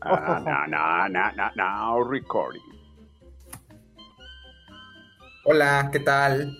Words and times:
Ah, 0.00 0.40
no, 0.44 0.66
no, 0.68 1.08
no, 1.08 1.32
no, 1.32 1.50
no, 1.56 2.04
recording. 2.10 2.60
Hola, 5.44 5.88
¿qué 5.92 6.00
tal? 6.00 6.56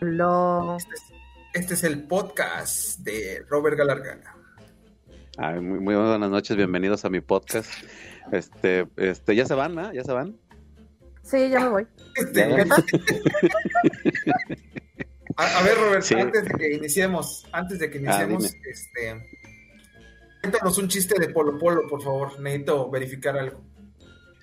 Hola. 0.00 0.76
Este 0.78 0.94
es, 0.94 1.02
este 1.54 1.74
es 1.74 1.84
el 1.84 2.04
podcast 2.04 3.00
de 3.00 3.44
Robert 3.48 3.76
Galargana. 3.76 4.34
Ay, 5.38 5.60
muy, 5.60 5.80
muy 5.80 5.94
buenas 5.94 6.30
noches, 6.30 6.56
bienvenidos 6.56 7.04
a 7.04 7.10
mi 7.10 7.20
podcast. 7.20 7.70
Este, 8.32 8.86
este, 8.96 9.34
ya 9.36 9.44
se 9.46 9.54
van, 9.54 9.74
¿no? 9.74 9.92
Ya 9.92 10.02
se 10.04 10.12
van. 10.12 10.36
Sí, 11.22 11.50
ya 11.50 11.60
me 11.60 11.68
voy. 11.68 11.86
Este, 12.16 12.42
a, 15.36 15.58
a 15.58 15.62
ver, 15.62 15.76
Robert, 15.78 16.02
Sí. 16.02 16.14
antes 16.14 16.44
de 16.44 16.50
que 16.54 16.74
iniciemos, 16.74 17.46
antes 17.52 17.78
de 17.78 17.90
que 17.90 17.98
iniciemos, 17.98 18.50
dime. 18.52 18.64
este, 18.70 19.41
cuéntanos 20.42 20.76
un 20.78 20.88
chiste 20.88 21.14
de 21.18 21.28
Polo 21.32 21.56
Polo, 21.56 21.88
por 21.88 22.02
favor. 22.02 22.38
Necesito 22.40 22.90
verificar 22.90 23.38
algo. 23.38 23.62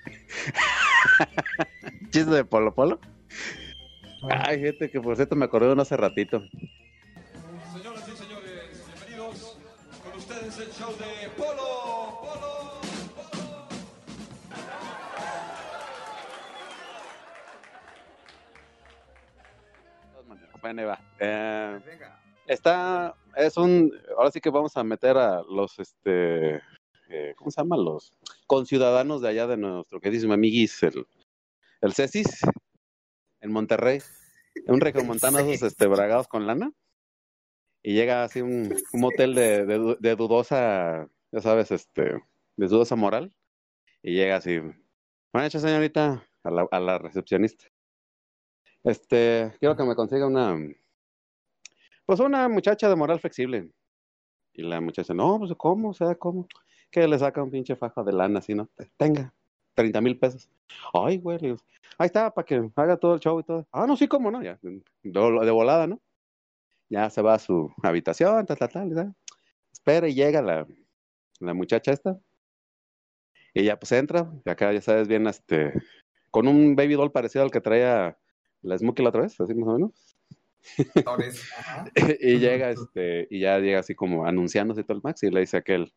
¿Chiste 2.10 2.32
de 2.32 2.46
Polo 2.46 2.74
Polo? 2.74 3.00
Ay, 4.30 4.60
gente, 4.62 4.90
que 4.90 5.00
por 5.00 5.16
cierto 5.16 5.36
me 5.36 5.46
acordé 5.46 5.68
de 5.68 5.74
uno 5.74 5.82
hace 5.82 5.98
ratito. 5.98 6.42
Señoras 7.74 8.08
y 8.08 8.18
señores, 8.18 8.84
bienvenidos 8.88 9.58
con 10.04 10.18
ustedes 10.18 10.58
el 10.58 10.70
show 10.72 10.92
de 10.98 11.30
Polo, 11.38 12.20
Polo, 12.22 12.82
Polo. 13.16 13.68
Bueno, 20.62 20.88
va. 20.88 21.00
Eh, 21.20 21.80
Venga. 21.86 22.19
Está, 22.50 23.16
es 23.36 23.56
un, 23.58 23.94
ahora 24.18 24.32
sí 24.32 24.42
que 24.42 24.50
vamos 24.50 24.76
a 24.76 24.84
meter 24.84 25.18
a 25.18 25.44
los, 25.44 25.78
este, 25.80 26.56
eh, 27.10 27.34
¿cómo 27.38 27.52
se 27.52 27.62
llama? 27.62 27.78
Los 27.78 28.14
conciudadanos 28.48 29.22
de 29.22 29.30
allá 29.30 29.48
de 29.48 29.56
nuestro 29.56 30.02
queridísimo 30.02 30.34
amiguis, 30.34 30.82
el, 30.84 31.06
el 31.82 31.94
Cesis, 31.94 32.42
en 33.42 33.52
Monterrey. 33.52 34.02
Un 34.66 34.82
regiomontano 34.82 35.38
de 35.38 35.54
esos, 35.54 35.70
este, 35.72 35.88
bragados 35.88 36.28
con 36.28 36.48
lana. 36.48 36.72
Y 37.82 37.94
llega 37.94 38.24
así 38.24 38.42
un, 38.42 38.76
un 38.94 39.00
motel 39.00 39.36
de, 39.36 39.66
de, 39.66 39.98
de 40.00 40.16
dudosa, 40.16 41.08
ya 41.32 41.42
sabes, 41.42 41.72
este, 41.72 42.02
de 42.58 42.68
dudosa 42.68 42.96
moral. 42.96 43.34
Y 44.02 44.16
llega 44.16 44.38
así, 44.38 44.58
buenas 44.58 45.54
noches, 45.54 45.62
señorita, 45.62 46.28
a 46.44 46.52
la, 46.52 46.68
a 46.70 46.80
la 46.80 46.98
recepcionista. 46.98 47.66
Este, 48.84 49.54
quiero 49.60 49.78
que 49.78 49.84
me 49.84 49.96
consiga 49.96 50.26
una, 50.26 50.58
pues 52.10 52.20
una 52.22 52.50
muchacha 52.50 52.90
de 52.90 52.96
moral 52.96 53.20
flexible. 53.20 53.70
Y 54.54 54.64
la 54.64 54.82
muchacha, 54.82 55.14
no, 55.14 55.38
pues 55.38 55.54
¿cómo? 55.56 55.90
O 55.90 55.94
sea, 55.94 56.16
¿cómo? 56.16 56.48
Que 56.90 57.08
le 57.08 57.20
saca 57.20 57.44
un 57.44 57.52
pinche 57.52 57.76
faja 57.76 58.02
de 58.02 58.12
lana 58.12 58.40
así, 58.40 58.56
¿no? 58.56 58.68
Tenga, 58.98 59.32
30 59.76 60.02
mil 60.02 60.18
pesos. 60.18 60.50
Ay, 60.92 61.20
güey, 61.20 61.38
ahí 62.00 62.06
está, 62.08 62.34
para 62.34 62.44
que 62.48 62.68
haga 62.76 62.98
todo 62.98 63.14
el 63.14 63.20
show 63.20 63.40
y 63.40 63.44
todo. 63.44 63.68
Ah, 63.72 63.86
no, 63.86 63.96
sí, 63.96 64.08
cómo 64.08 64.32
no, 64.32 64.42
ya, 64.42 64.58
de, 65.04 65.52
volada, 65.52 65.86
¿no? 65.86 66.02
Ya 66.90 67.12
se 67.12 67.22
va 67.22 67.36
a 67.36 67.40
su 67.40 67.72
habitación, 67.84 68.44
tal, 68.48 68.58
tal, 68.58 68.70
tal, 68.70 68.96
tal. 68.96 69.16
Espera 69.72 70.08
y 70.08 70.16
llega 70.16 70.42
la, 70.42 70.66
la 71.40 71.54
muchacha 71.54 71.92
esta. 71.92 72.20
Y 73.54 73.66
ya 73.66 73.78
pues 73.78 73.92
entra, 73.92 74.34
y 74.44 74.50
acá 74.50 74.74
ya 74.74 74.82
sabes 74.82 75.08
bien, 75.08 75.28
este, 75.28 75.74
con 76.32 76.48
un 76.48 76.76
baby 76.76 76.96
doll 76.96 77.12
parecido 77.12 77.46
al 77.46 77.52
que 77.52 77.62
traía 77.62 78.18
la 78.64 78.78
Smokey 78.80 79.04
la 79.04 79.10
otra 79.10 79.22
vez, 79.22 79.40
así 79.40 79.54
más 79.54 79.70
o 79.70 79.74
menos. 79.74 80.19
Y 82.20 82.40
llega 82.40 82.72
este 82.72 83.28
y 83.30 83.40
ya 83.40 83.60
llega 83.60 83.80
así 83.80 83.96
como 83.96 84.26
anunciándose 84.26 84.84
todo 84.84 84.98
el 84.98 85.04
Max 85.04 85.24
y 85.24 85.32
le 85.32 85.42
dice 85.42 85.58
a 85.58 85.60
aquel 85.62 85.94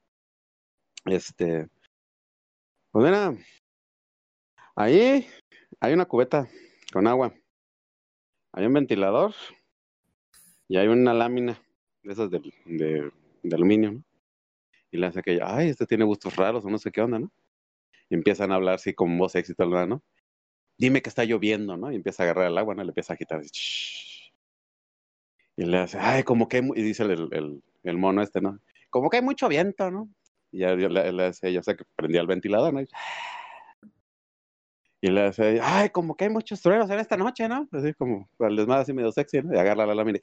este 1.07 1.69
pues 2.91 3.05
mira 3.05 3.35
ahí 4.77 5.27
hay 5.81 5.93
una 5.93 6.07
cubeta 6.07 6.49
con 6.93 7.07
agua 7.07 7.35
hay 8.53 8.67
un 8.67 8.73
ventilador 8.75 9.35
y 10.69 10.77
hay 10.77 10.89
una 10.89 11.15
lámina 11.15 11.61
de 12.03 12.13
esas 12.13 12.31
de, 12.31 12.41
de, 12.67 13.11
de 13.43 13.55
aluminio 13.57 14.03
y 14.91 14.99
le 14.99 15.07
hace 15.07 15.21
aquella 15.21 15.57
ay 15.57 15.71
este 15.71 15.87
tiene 15.87 16.05
gustos 16.05 16.37
raros 16.37 16.65
o 16.65 16.71
no 16.71 16.79
sé 16.79 16.93
qué 16.93 17.01
onda 17.01 17.19
¿no? 17.19 17.33
y 18.09 18.15
empiezan 18.15 18.53
a 18.53 18.57
hablar 18.57 18.75
así 18.75 18.95
con 18.95 19.17
voz 19.19 19.33
¿verdad, 19.59 19.87
¿no? 19.87 20.03
dime 20.79 21.03
que 21.03 21.09
está 21.09 21.25
lloviendo 21.25 21.77
¿no? 21.77 21.91
y 21.91 21.97
empieza 21.97 22.23
a 22.23 22.25
agarrar 22.25 22.51
el 22.51 22.59
agua 22.59 22.75
¿no? 22.75 22.83
le 22.85 22.91
empieza 22.91 23.13
a 23.13 23.15
agitar 23.15 23.41
así. 23.41 24.12
Y 25.57 25.65
le 25.65 25.79
hace, 25.79 25.99
ay, 25.99 26.23
como 26.23 26.49
que 26.49 26.57
hay, 26.59 26.63
mu-", 26.63 26.75
y 26.75 26.83
dice 26.83 27.03
el, 27.03 27.29
el, 27.33 27.63
el 27.83 27.99
mono 27.99 28.23
este, 28.23 28.41
¿no? 28.41 28.59
Como 28.91 29.11
que 29.11 29.19
hay 29.19 29.23
mucho 29.23 29.49
viento, 29.49 29.91
¿no? 29.91 30.09
Y 30.51 30.61
ya 30.61 30.75
le, 30.75 31.25
hace 31.25 31.49
ella, 31.49 31.61
o 31.61 31.63
sea, 31.63 31.75
que 31.77 31.85
prendía 31.97 32.21
el 32.21 32.27
ventilador, 32.27 32.73
¿no? 32.75 32.81
Y, 32.83 32.89
y 35.01 35.11
le 35.11 35.23
hace, 35.23 35.61
ay, 35.63 35.91
como 35.91 36.17
que 36.17 36.25
hay 36.25 36.31
muchos 36.31 36.61
truenos 36.63 36.89
en 36.91 37.01
esta 37.01 37.17
noche, 37.17 37.49
¿no? 37.49 37.69
Así 37.73 37.93
como, 37.95 38.29
el 38.39 38.57
desmadre 38.57 38.83
así 38.83 38.93
medio 38.93 39.13
sexy, 39.13 39.43
¿no? 39.43 39.55
Y 39.55 39.59
agarra 39.59 39.87
la 39.87 39.95
lámina 39.95 40.19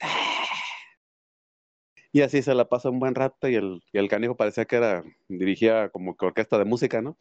y, 2.12 2.18
y 2.18 2.22
así 2.22 2.42
se 2.42 2.54
la 2.54 2.68
pasa 2.68 2.90
un 2.90 2.98
buen 2.98 3.14
rato 3.14 3.48
y 3.48 3.54
el, 3.54 3.82
y 3.92 3.98
el 3.98 4.08
canijo 4.08 4.36
parecía 4.36 4.64
que 4.64 4.76
era, 4.76 5.04
dirigía 5.28 5.90
como 5.90 6.16
que 6.16 6.26
orquesta 6.26 6.58
de 6.58 6.64
música, 6.64 7.02
¿no? 7.02 7.16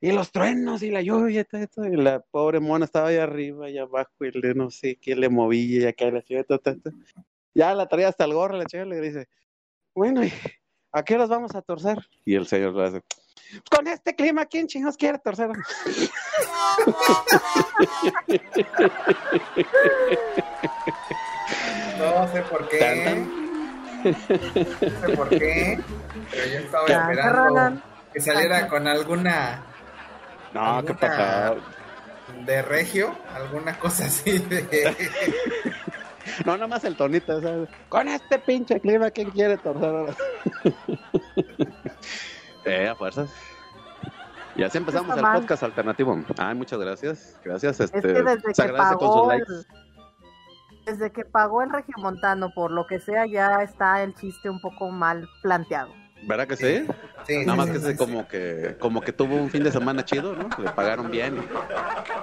Y 0.00 0.12
los 0.12 0.32
truenos 0.32 0.82
y 0.82 0.90
la 0.90 1.02
lluvia 1.02 1.42
y 1.42 1.44
todo 1.44 1.86
y 1.86 1.96
la 1.96 2.20
pobre 2.20 2.58
mona 2.58 2.86
estaba 2.86 3.08
ahí 3.08 3.16
arriba 3.16 3.68
y 3.68 3.76
abajo 3.76 4.24
y 4.24 4.30
le 4.30 4.54
no 4.54 4.70
sé 4.70 4.96
quién 4.96 5.20
le 5.20 5.28
movía 5.28 5.82
y 5.82 5.86
acá 5.86 6.10
la 6.10 6.22
ciudad. 6.22 6.46
Ya 7.54 7.74
la 7.74 7.86
traía 7.86 8.08
hasta 8.08 8.24
el 8.24 8.34
gorro, 8.34 8.56
la 8.56 8.64
chica 8.66 8.84
le 8.84 9.00
dice, 9.00 9.28
bueno, 9.94 10.24
¿y 10.24 10.32
¿a 10.92 11.02
qué 11.02 11.14
horas 11.16 11.28
vamos 11.28 11.54
a 11.54 11.62
torcer? 11.62 11.98
Y 12.24 12.34
el 12.36 12.46
señor 12.46 12.74
le 12.74 12.84
hace, 12.86 13.02
con 13.70 13.86
este 13.88 14.14
clima, 14.14 14.46
¿quién 14.46 14.66
chingos 14.68 14.96
quiere 14.96 15.18
torcer? 15.18 15.50
No 21.98 22.28
sé 22.32 22.42
por 22.42 22.68
qué. 22.68 22.78
Tan, 22.78 23.04
tan. 23.04 23.50
No 24.04 25.00
sé 25.08 25.16
por 25.16 25.28
qué. 25.28 25.78
Pero 26.30 26.46
yo 26.46 26.58
estaba 26.58 26.86
Tan, 26.86 27.10
esperando 27.10 27.82
que 28.12 28.20
saliera 28.20 28.68
con 28.68 28.86
alguna 28.88 29.62
No, 30.52 30.60
¿qué 30.84 30.92
¿Alguna- 30.92 30.98
pasa? 30.98 31.54
de 32.46 32.62
regio, 32.62 33.14
alguna 33.34 33.76
cosa 33.78 34.04
así 34.06 34.38
de. 34.38 34.94
No, 36.46 36.54
nada 36.54 36.66
más 36.66 36.84
el 36.84 36.96
tonito, 36.96 37.36
o 37.36 37.40
sea, 37.40 37.54
con 37.88 38.08
este 38.08 38.38
pinche 38.38 38.80
clima, 38.80 39.10
¿quién 39.10 39.30
quiere 39.30 39.56
torcer 39.58 39.84
ahora? 39.88 40.14
eh, 42.64 42.88
a 42.88 42.94
fuerzas. 42.94 43.30
Y 44.56 44.62
así 44.62 44.78
empezamos 44.78 45.16
el 45.16 45.22
mal. 45.22 45.40
podcast 45.40 45.62
alternativo. 45.62 46.18
Ay, 46.38 46.54
muchas 46.54 46.78
gracias. 46.80 47.38
Gracias. 47.44 47.80
Este, 47.80 47.98
Es 47.98 48.02
que 48.04 48.12
desde 48.22 48.54
se 48.54 48.62
que 48.62 48.64
agradece 48.68 48.96
con 48.96 49.08
pagó 49.08 49.24
sus 49.24 49.32
el, 49.32 49.38
likes. 49.38 49.52
desde 50.86 51.12
que 51.12 51.24
pagó 51.24 51.62
el 51.62 51.70
regiomontano, 51.70 52.50
por 52.54 52.70
lo 52.70 52.86
que 52.86 53.00
sea, 53.00 53.26
ya 53.26 53.62
está 53.62 54.02
el 54.02 54.14
chiste 54.14 54.50
un 54.50 54.60
poco 54.60 54.90
mal 54.90 55.28
planteado. 55.42 55.92
¿Verdad 56.22 56.46
que 56.48 56.56
sí? 56.56 56.86
Sí, 57.26 57.46
Nada 57.46 57.52
sí, 57.52 57.56
más 57.56 57.66
sí, 57.68 57.72
que 57.72 57.78
sí, 57.92 57.96
como 57.96 58.28
que 58.28 58.76
como 58.78 59.00
que 59.00 59.10
tuvo 59.12 59.36
un 59.36 59.48
fin 59.48 59.62
de 59.62 59.72
semana 59.72 60.04
chido, 60.04 60.34
¿no? 60.36 60.50
Le 60.58 60.70
pagaron 60.72 61.10
bien. 61.10 61.36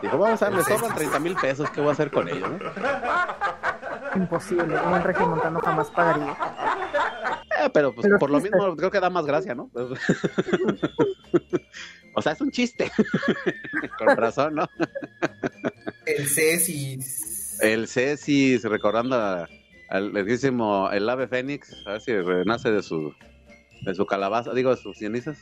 Dijo, 0.03 0.17
vamos 0.19 0.39
a 0.43 0.49
ver, 0.49 0.57
me 0.59 0.63
Sí, 0.63 0.73
sobran 0.73 0.91
sí, 0.91 0.97
30 0.97 1.19
mil 1.19 1.35
pesos, 1.35 1.67
¿qué 1.71 1.81
voy 1.81 1.89
a 1.89 1.93
hacer 1.93 2.11
con 2.11 2.27
ellos? 2.29 2.47
¿no? 2.51 2.59
Imposible, 4.15 4.79
un 4.79 5.03
regiomontano 5.03 5.59
jamás 5.59 5.91
pagaría. 5.91 6.37
Eh, 7.59 7.69
pero 7.73 7.93
pues 7.93 8.05
Pero 8.05 8.19
por 8.19 8.29
lo 8.29 8.39
mismo 8.39 8.75
creo 8.75 8.91
que 8.91 8.99
da 8.99 9.09
más 9.09 9.25
gracia, 9.25 9.55
¿no? 9.55 9.71
o 12.15 12.21
sea, 12.21 12.33
es 12.33 12.41
un 12.41 12.51
chiste. 12.51 12.91
con 13.97 14.15
razón, 14.15 14.55
¿no? 14.55 14.67
El 16.05 16.27
Ceci. 16.27 16.99
El 17.61 17.87
Ceci, 17.87 18.57
recordando 18.57 19.47
al 19.89 20.13
legísimo 20.13 20.91
el 20.91 21.09
ave 21.09 21.27
fénix, 21.27 21.73
a 21.85 21.93
ver 21.93 22.01
si 22.01 22.13
renace 22.13 22.71
de 22.71 22.83
su 22.83 23.13
de 23.81 23.95
su 23.95 24.05
calabaza, 24.05 24.53
digo, 24.53 24.75
de 24.75 24.81
sus 24.81 24.97
cenizas. 24.97 25.37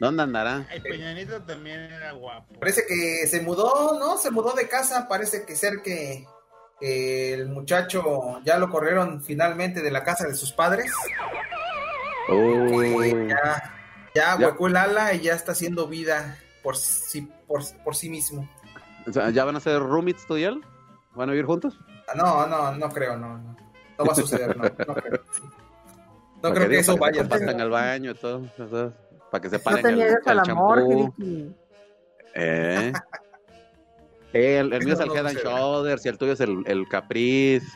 ¿Dónde 0.00 0.22
andará? 0.24 0.66
El 0.72 0.82
Peñanito 0.82 1.42
también 1.42 1.80
era 1.80 2.12
guapo. 2.12 2.58
Parece 2.58 2.82
que 2.88 3.26
se 3.28 3.40
mudó, 3.40 3.98
¿no? 4.00 4.18
Se 4.18 4.32
mudó 4.32 4.52
de 4.52 4.68
casa. 4.68 5.06
Parece 5.08 5.46
que 5.46 5.54
ser 5.54 5.80
que, 5.82 6.26
que 6.82 7.32
el 7.34 7.48
muchacho 7.48 8.40
ya 8.44 8.58
lo 8.58 8.68
corrieron 8.68 9.22
finalmente 9.22 9.80
de 9.82 9.90
la 9.92 10.02
casa 10.02 10.26
de 10.26 10.34
sus 10.34 10.52
padres. 10.52 10.90
Que 12.26 12.32
Uy. 12.34 13.28
ya, 13.28 13.72
ya 14.14 14.36
Ya. 14.38 14.46
huecó 14.48 14.66
el 14.66 14.76
ala 14.76 15.14
y 15.14 15.20
ya 15.20 15.34
está 15.34 15.52
haciendo 15.52 15.86
vida 15.86 16.38
por 16.62 16.76
sí, 16.76 17.30
por, 17.46 17.62
por 17.84 17.94
sí 17.94 18.10
mismo. 18.10 18.48
O 19.06 19.12
sea, 19.12 19.30
¿Ya 19.30 19.44
van 19.44 19.56
a 19.56 19.60
ser 19.60 19.80
roommates 19.80 20.26
tú 20.26 20.36
y 20.36 20.44
él? 20.44 20.60
¿Van 21.14 21.28
a 21.28 21.32
vivir 21.32 21.46
juntos? 21.46 21.78
Ah, 22.08 22.12
No, 22.16 22.46
no, 22.46 22.72
no 22.72 22.88
creo, 22.90 23.16
no, 23.16 23.38
no. 23.38 23.56
No 23.98 24.04
va 24.04 24.12
a 24.12 24.16
suceder, 24.16 24.56
no, 24.56 24.64
no 24.64 24.94
creo. 24.94 25.20
No 26.42 26.52
que 26.52 26.60
digo, 26.68 26.80
eso 26.80 26.96
vaya 26.96 27.22
a 27.22 27.24
suceder. 27.24 27.60
el 27.60 27.70
baño 27.70 28.10
y 28.10 28.14
todo, 28.14 28.40
todo, 28.56 28.92
para 29.30 29.40
que 29.42 29.50
se 29.50 29.58
No 29.58 29.62
paren 29.62 29.82
te 29.82 29.88
el, 29.90 30.00
el 30.00 30.16
al 30.26 30.38
amor. 30.50 30.82
Eh. 32.34 32.92
El, 34.32 34.72
el 34.72 34.84
mío 34.84 34.94
es 34.94 35.00
el 35.00 35.10
Head 35.10 35.26
and. 35.26 35.38
Shoulders 35.38 36.06
y 36.06 36.08
el 36.08 36.18
tuyo 36.18 36.32
es 36.32 36.40
el, 36.40 36.62
el 36.66 36.88
Caprice. 36.88 37.66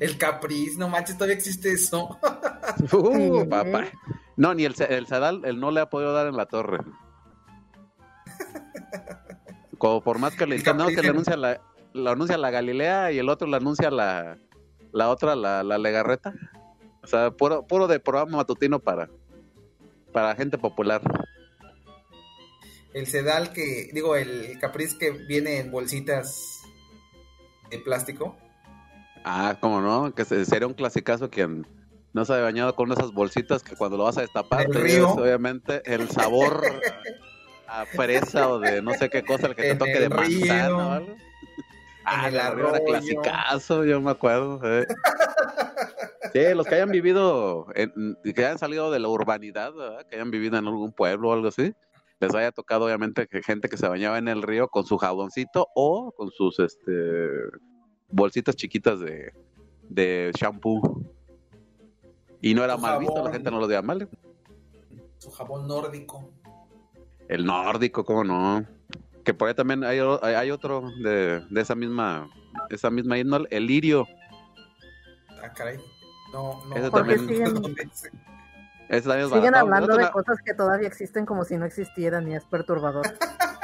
El 0.00 0.16
Capriz, 0.16 0.78
no 0.78 0.88
manches, 0.88 1.16
todavía 1.16 1.36
existe 1.36 1.72
eso. 1.72 2.18
Uh, 2.92 3.46
papá. 3.48 3.86
No, 4.36 4.54
ni 4.54 4.64
el, 4.64 4.74
el 4.88 5.06
Sadal, 5.06 5.42
él 5.44 5.58
no 5.58 5.70
le 5.70 5.80
ha 5.80 5.90
podido 5.90 6.12
dar 6.12 6.28
en 6.28 6.36
la 6.36 6.46
torre. 6.46 6.78
Como 9.78 10.00
por 10.00 10.18
más 10.18 10.34
que 10.36 10.46
le 10.46 10.56
digan, 10.56 10.76
no, 10.76 10.86
que 10.86 11.02
le 11.02 11.08
anuncia 11.08 11.36
la, 11.36 11.60
lo 11.92 12.10
anuncia 12.10 12.38
la 12.38 12.50
Galilea 12.50 13.12
y 13.12 13.18
el 13.18 13.28
otro 13.28 13.48
le 13.48 13.56
anuncia 13.56 13.90
la, 13.90 14.38
la 14.92 15.10
otra, 15.10 15.34
la, 15.34 15.62
la 15.62 15.76
Legarreta. 15.76 16.32
O 17.02 17.06
sea, 17.06 17.32
puro, 17.32 17.66
puro 17.66 17.88
de 17.88 17.98
programa 17.98 18.38
matutino 18.38 18.78
para, 18.78 19.10
para 20.12 20.36
gente 20.36 20.56
popular. 20.56 21.02
El 22.94 23.06
sedal 23.06 23.52
que, 23.52 23.90
digo, 23.92 24.16
el 24.16 24.58
capriz 24.60 24.94
que 24.94 25.10
viene 25.10 25.58
en 25.58 25.70
bolsitas 25.70 26.60
de 27.70 27.78
plástico. 27.78 28.36
Ah, 29.24 29.56
cómo 29.60 29.80
no, 29.80 30.14
que 30.14 30.24
se- 30.24 30.44
sería 30.44 30.66
un 30.66 30.74
clasicazo 30.74 31.30
quien 31.30 31.66
no 32.12 32.24
se 32.24 32.34
ha 32.34 32.40
bañado 32.40 32.74
con 32.74 32.92
esas 32.92 33.12
bolsitas 33.12 33.62
que 33.62 33.76
cuando 33.76 33.96
lo 33.96 34.04
vas 34.04 34.18
a 34.18 34.22
destapar, 34.22 34.66
te 34.68 34.78
río. 34.78 35.08
obviamente 35.10 35.80
el 35.86 36.10
sabor 36.10 36.82
a 37.66 37.86
fresa 37.86 38.50
o 38.50 38.58
de 38.60 38.82
no 38.82 38.92
sé 38.94 39.08
qué 39.08 39.22
cosa, 39.24 39.46
el 39.46 39.54
que 39.54 39.62
te 39.62 39.70
En 39.70 39.78
toque 39.78 39.94
el 39.94 40.02
de 40.02 40.08
manzana 40.10 40.66
río, 40.66 40.76
o 40.76 40.90
algo. 40.90 41.16
Ah, 42.04 42.26
el 42.28 42.32
río 42.34 42.40
era 42.68 42.78
arroyo. 42.78 42.84
clasicazo, 42.84 43.84
yo 43.84 44.00
me 44.00 44.10
acuerdo. 44.10 44.60
eh. 44.64 44.86
Sí, 46.34 46.40
los 46.54 46.66
que 46.66 46.76
hayan 46.76 46.90
vivido, 46.90 47.66
en- 47.74 48.16
que 48.22 48.44
hayan 48.46 48.58
salido 48.58 48.90
de 48.90 48.98
la 48.98 49.08
urbanidad, 49.08 49.70
¿verdad? 49.74 50.06
que 50.06 50.14
hayan 50.16 50.30
vivido 50.30 50.56
en 50.56 50.66
algún 50.66 50.90
pueblo 50.90 51.28
o 51.28 51.32
algo 51.34 51.48
así, 51.48 51.74
les 52.22 52.34
haya 52.34 52.52
tocado 52.52 52.84
obviamente 52.86 53.26
que 53.26 53.42
gente 53.42 53.68
que 53.68 53.76
se 53.76 53.88
bañaba 53.88 54.18
en 54.18 54.28
el 54.28 54.42
río 54.42 54.68
con 54.68 54.84
su 54.86 54.96
jaboncito 54.96 55.68
o 55.74 56.12
con 56.12 56.30
sus 56.30 56.58
este 56.60 56.92
bolsitas 58.08 58.54
chiquitas 58.56 59.00
de, 59.00 59.32
de 59.88 60.30
shampoo. 60.38 61.02
Y 62.40 62.54
no 62.54 62.64
era 62.64 62.76
Su 62.76 62.80
mal 62.82 62.98
visto, 63.00 63.24
la 63.24 63.32
gente 63.32 63.50
no 63.50 63.58
lo 63.60 63.66
veía 63.66 63.82
mal. 63.82 64.08
Su 65.18 65.30
jabón 65.30 65.66
nórdico. 65.66 66.30
El 67.28 67.44
nórdico, 67.44 68.04
cómo 68.04 68.24
no. 68.24 68.66
Que 69.24 69.32
por 69.34 69.48
ahí 69.48 69.54
también 69.54 69.84
hay, 69.84 70.00
hay- 70.22 70.50
otro 70.50 70.82
de, 71.02 71.40
de 71.48 71.60
esa 71.60 71.74
misma 71.74 72.28
esa 72.70 72.90
misma 72.90 73.18
índole, 73.18 73.46
el 73.50 73.66
lirio. 73.66 74.06
Ah, 75.42 75.52
caray. 75.52 75.78
No, 76.32 76.64
no. 76.66 76.90
También- 76.90 77.28
siguen, 77.28 77.54
Ese 78.92 79.08
también 79.08 79.26
es 79.26 79.32
siguen 79.32 79.52
baratón. 79.52 79.72
hablando 79.74 79.96
de 79.96 80.10
cosas 80.10 80.36
que 80.44 80.52
todavía 80.52 80.86
existen 80.86 81.24
como 81.24 81.44
si 81.44 81.56
no 81.56 81.64
existieran 81.64 82.28
y 82.28 82.34
es 82.36 82.44
perturbador. 82.44 83.06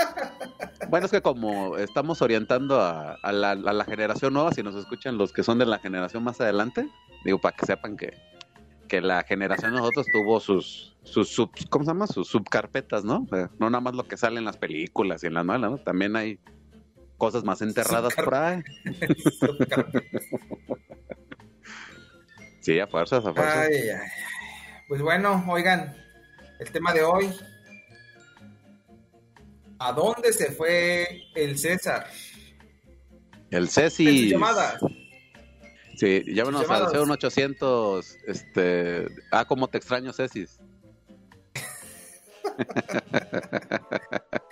Bueno, 0.90 1.04
es 1.04 1.12
que 1.12 1.20
como 1.20 1.76
estamos 1.76 2.22
orientando 2.22 2.80
a, 2.80 3.12
a 3.22 3.30
la, 3.32 3.50
a 3.50 3.54
la 3.74 3.84
generación 3.84 4.32
nueva, 4.32 4.52
si 4.52 4.62
nos 4.62 4.74
escuchan 4.74 5.18
los 5.18 5.34
que 5.34 5.42
son 5.42 5.58
de 5.58 5.66
la 5.66 5.78
generación 5.80 6.24
más 6.24 6.40
adelante, 6.40 6.88
digo, 7.26 7.38
para 7.38 7.54
que 7.54 7.66
sepan 7.66 7.94
que, 7.94 8.16
que 8.88 9.02
la 9.02 9.22
generación 9.24 9.72
de 9.74 9.80
nosotros 9.80 10.06
tuvo 10.10 10.40
sus, 10.40 10.96
sus 11.02 11.28
sub, 11.28 11.50
¿cómo 11.68 11.84
se 11.84 11.90
llama? 11.90 12.06
Sus 12.06 12.28
subcarpetas, 12.28 13.04
¿no? 13.04 13.26
O 13.30 13.36
sea, 13.36 13.50
no 13.58 13.68
nada 13.68 13.82
más 13.82 13.94
lo 13.96 14.08
que 14.08 14.16
sale 14.16 14.38
en 14.38 14.46
las 14.46 14.56
películas 14.56 15.22
y 15.22 15.26
en 15.26 15.34
las 15.34 15.44
novelas, 15.44 15.70
¿no? 15.72 15.76
También 15.78 16.16
hay 16.16 16.40
cosas 17.18 17.44
más 17.44 17.60
enterradas 17.60 18.14
por 18.14 18.34
ahí. 18.34 18.62
Sí, 22.60 22.78
a 22.80 22.86
fuerzas, 22.86 23.24
a 23.24 23.32
fuerzas. 23.32 23.56
Ay, 23.56 23.74
ay, 23.74 23.88
ay. 23.90 24.08
Pues 24.88 25.02
bueno, 25.02 25.44
oigan, 25.46 25.94
el 26.58 26.70
tema 26.72 26.94
de 26.94 27.02
hoy. 27.02 27.30
¿A 29.78 29.92
dónde 29.92 30.32
se 30.32 30.50
fue 30.50 31.24
el 31.34 31.58
César? 31.58 32.06
El 33.50 33.68
Ceci. 33.68 34.30
llamadas. 34.30 34.80
Sí, 35.94 36.24
llámenos 36.26 36.62
al 36.62 36.68
llamadas. 36.68 36.92
01800, 36.94 38.16
este, 38.26 39.06
ah, 39.30 39.44
cómo 39.44 39.68
te 39.68 39.76
extraño, 39.76 40.12
Cecis. 40.14 40.58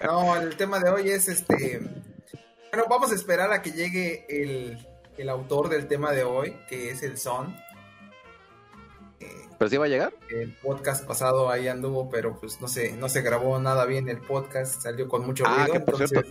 No, 0.05 0.37
el 0.37 0.57
tema 0.57 0.79
de 0.81 0.91
hoy 0.91 1.09
es 1.09 1.29
este. 1.29 1.81
Bueno, 2.71 2.87
vamos 2.91 3.11
a 3.11 3.15
esperar 3.15 3.53
a 3.53 3.63
que 3.63 3.73
llegue 3.73 4.27
el, 4.29 4.87
el 5.17 5.29
autor 5.31 5.71
del 5.71 5.89
tema 5.89 6.13
de 6.13 6.25
hoy, 6.25 6.57
que 6.69 6.91
es 6.91 7.03
el 7.03 7.17
Son. 7.17 7.57
Eh, 9.21 9.27
¿Pero 9.59 9.69
sí 9.71 9.77
va 9.77 9.87
a 9.87 9.89
llegar? 9.89 10.13
el 10.31 10.53
podcast 10.55 11.07
pasado 11.07 11.51
ahí 11.51 11.69
anduvo, 11.69 12.11
pero 12.11 12.39
pues 12.39 12.61
no 12.61 12.69
sé, 12.69 12.93
no 12.97 13.09
se 13.09 13.23
grabó 13.23 13.59
nada 13.59 13.85
bien 13.87 14.09
el 14.09 14.19
podcast, 14.19 14.83
salió 14.83 15.09
con 15.09 15.25
mucho 15.27 15.45
Ah, 15.47 15.55
ruido. 15.65 15.73
que 15.73 15.81
por 15.81 15.95
entonces, 15.95 16.11
cierto, 16.11 16.31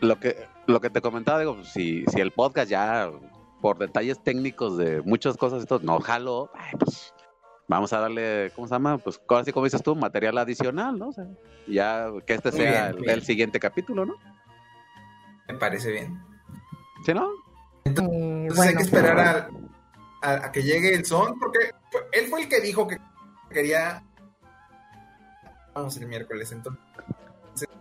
lo 0.00 0.18
que, 0.18 0.36
lo 0.66 0.80
que 0.80 0.90
te 0.90 1.00
comentaba, 1.00 1.38
digo, 1.38 1.54
pues, 1.54 1.68
si, 1.68 2.04
si 2.06 2.20
el 2.20 2.32
podcast 2.32 2.68
ya, 2.68 3.10
por 3.60 3.78
detalles 3.78 4.22
técnicos 4.22 4.76
de 4.76 5.00
muchas 5.02 5.36
cosas, 5.36 5.62
esto 5.62 5.78
no 5.82 6.00
jaló, 6.00 6.50
pues 6.78 7.14
vamos 7.68 7.92
a 7.92 8.00
darle, 8.00 8.50
¿cómo 8.54 8.66
se 8.66 8.74
llama? 8.74 8.98
Pues 8.98 9.20
así 9.28 9.52
como 9.52 9.64
dices 9.64 9.82
tú, 9.82 9.94
material 9.94 10.36
adicional, 10.38 10.98
¿no? 10.98 11.08
O 11.08 11.12
sea, 11.12 11.26
ya 11.68 12.08
que 12.26 12.34
este 12.34 12.50
Muy 12.50 12.60
sea 12.60 12.70
bien, 12.70 12.84
el, 12.96 12.96
bien. 13.02 13.10
el 13.10 13.22
siguiente 13.22 13.60
capítulo, 13.60 14.04
¿no? 14.04 14.14
me 15.46 15.54
parece 15.58 15.90
bien. 15.92 16.20
¿Sí, 17.04 17.12
no? 17.14 17.28
Entonces 17.84 18.56
bueno, 18.56 18.70
hay 18.70 18.76
que 18.76 18.82
esperar 18.82 19.18
a, 19.20 19.48
a- 20.24 20.46
a 20.46 20.52
que 20.52 20.62
llegue 20.62 20.94
el 20.94 21.04
son, 21.04 21.38
porque 21.38 21.70
fue- 21.90 22.06
él 22.12 22.26
fue 22.28 22.42
el 22.42 22.48
que 22.48 22.60
dijo 22.60 22.86
que 22.88 22.98
quería. 23.50 24.02
Vamos 25.74 25.96
el 25.98 26.06
miércoles, 26.06 26.50
entonces. 26.52 26.80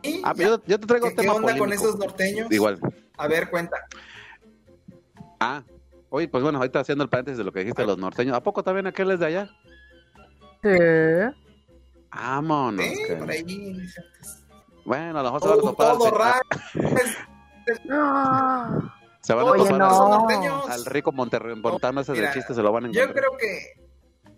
Y 0.02 0.22
Ah, 0.24 0.34
pero 0.36 0.58
yo, 0.58 0.64
yo 0.68 0.80
te 0.80 0.88
traigo 0.88 1.06
¿Qué, 1.08 1.12
un 1.12 1.16
qué 1.16 1.22
tema 1.22 1.34
onda 1.36 1.50
con 1.52 1.60
polémico. 1.60 1.88
esos 1.88 1.98
norteños? 2.00 2.52
Igual. 2.52 2.80
A 3.18 3.28
ver, 3.28 3.50
cuenta. 3.50 3.78
Ah, 5.40 5.64
oye, 6.10 6.28
pues 6.28 6.44
bueno, 6.44 6.60
ahorita 6.60 6.80
haciendo 6.82 7.04
el 7.04 7.10
paréntesis 7.10 7.38
de 7.38 7.44
lo 7.44 7.52
que 7.52 7.60
dijiste 7.62 7.82
de 7.82 7.88
los 7.88 7.98
norteños, 7.98 8.36
¿a 8.36 8.44
poco 8.44 8.64
también 8.64 8.88
aquel 8.88 9.12
es 9.12 9.20
de 9.20 9.26
allá? 9.26 9.50
¿qué? 10.62 11.30
Vámonos. 12.12 12.86
Sí, 12.86 13.04
que- 13.08 13.16
por 13.16 13.30
ahí. 13.30 13.78
Bueno, 14.86 15.20
a 15.20 15.24
lo 15.24 15.34
mejor 15.34 15.42
se 15.42 15.48
van 15.48 15.58
a 15.58 15.62
Todo, 15.62 15.72
topar 15.72 15.98
todo 15.98 16.18
raro. 16.18 16.42
Se 19.24 19.34
van 19.34 19.48
a 19.48 19.78
no. 19.78 20.68
al- 20.68 20.86
rico 20.86 21.12
Monterrey, 21.14 21.56
montano 21.56 22.02
ese 22.02 22.12
de 22.14 22.30
chiste, 22.34 22.54
se 22.54 22.62
lo 22.62 22.72
van 22.74 22.86
a 22.86 22.92
Yo 22.92 23.02
encontrar. 23.04 23.26
creo 23.26 23.38
que 23.38 23.74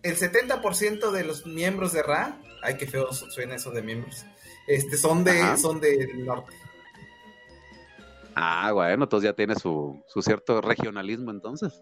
el 0.03 0.15
70% 0.15 1.11
de 1.11 1.23
los 1.23 1.45
miembros 1.47 1.91
de 1.93 2.03
Ra, 2.03 2.39
ay 2.61 2.77
qué 2.77 2.85
feo 2.85 3.11
suena 3.11 3.55
eso 3.55 3.71
de 3.71 3.81
miembros, 3.81 4.25
este 4.67 4.95
son 4.97 5.23
de 5.23 5.41
Ajá. 5.41 5.57
son 5.57 5.79
del 5.81 6.23
norte. 6.23 6.55
Ah, 8.35 8.71
bueno, 8.73 9.03
entonces 9.05 9.29
ya 9.29 9.35
tiene 9.35 9.55
su, 9.55 10.03
su 10.07 10.21
cierto 10.21 10.61
regionalismo 10.61 11.31
entonces. 11.31 11.81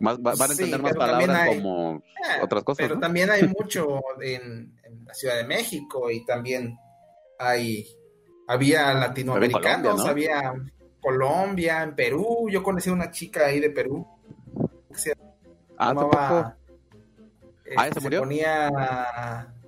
Más, 0.00 0.16
va- 0.18 0.34
van 0.34 0.50
a 0.50 0.54
Sí, 0.54 0.64
entender 0.64 0.82
más 0.82 0.94
palabras 0.94 1.38
hay- 1.38 1.56
como 1.56 2.02
Ah, 2.28 2.38
otras 2.42 2.64
cosas, 2.64 2.82
Pero 2.84 2.96
¿no? 2.96 3.00
también 3.00 3.30
hay 3.30 3.42
mucho 3.58 4.00
en, 4.20 4.76
en 4.84 5.04
la 5.06 5.14
Ciudad 5.14 5.36
de 5.36 5.44
México 5.44 6.10
y 6.10 6.24
también 6.26 6.76
hay 7.38 7.86
había 8.48 8.92
latinoamericanos, 8.92 9.98
¿no? 9.98 10.06
había 10.06 10.52
Colombia, 11.02 11.82
en 11.82 11.94
Perú, 11.94 12.48
yo 12.50 12.62
conocí 12.62 12.88
a 12.88 12.92
una 12.94 13.10
chica 13.10 13.46
ahí 13.46 13.60
de 13.60 13.70
Perú 13.70 14.06
que 14.88 14.98
se 14.98 15.12
Ah, 15.76 15.88
llamaba 15.88 16.56
este, 17.64 17.74
Ah, 17.76 17.88
¿ya 17.88 17.94
se 17.94 18.00
murió? 18.00 18.20
ponía 18.20 18.70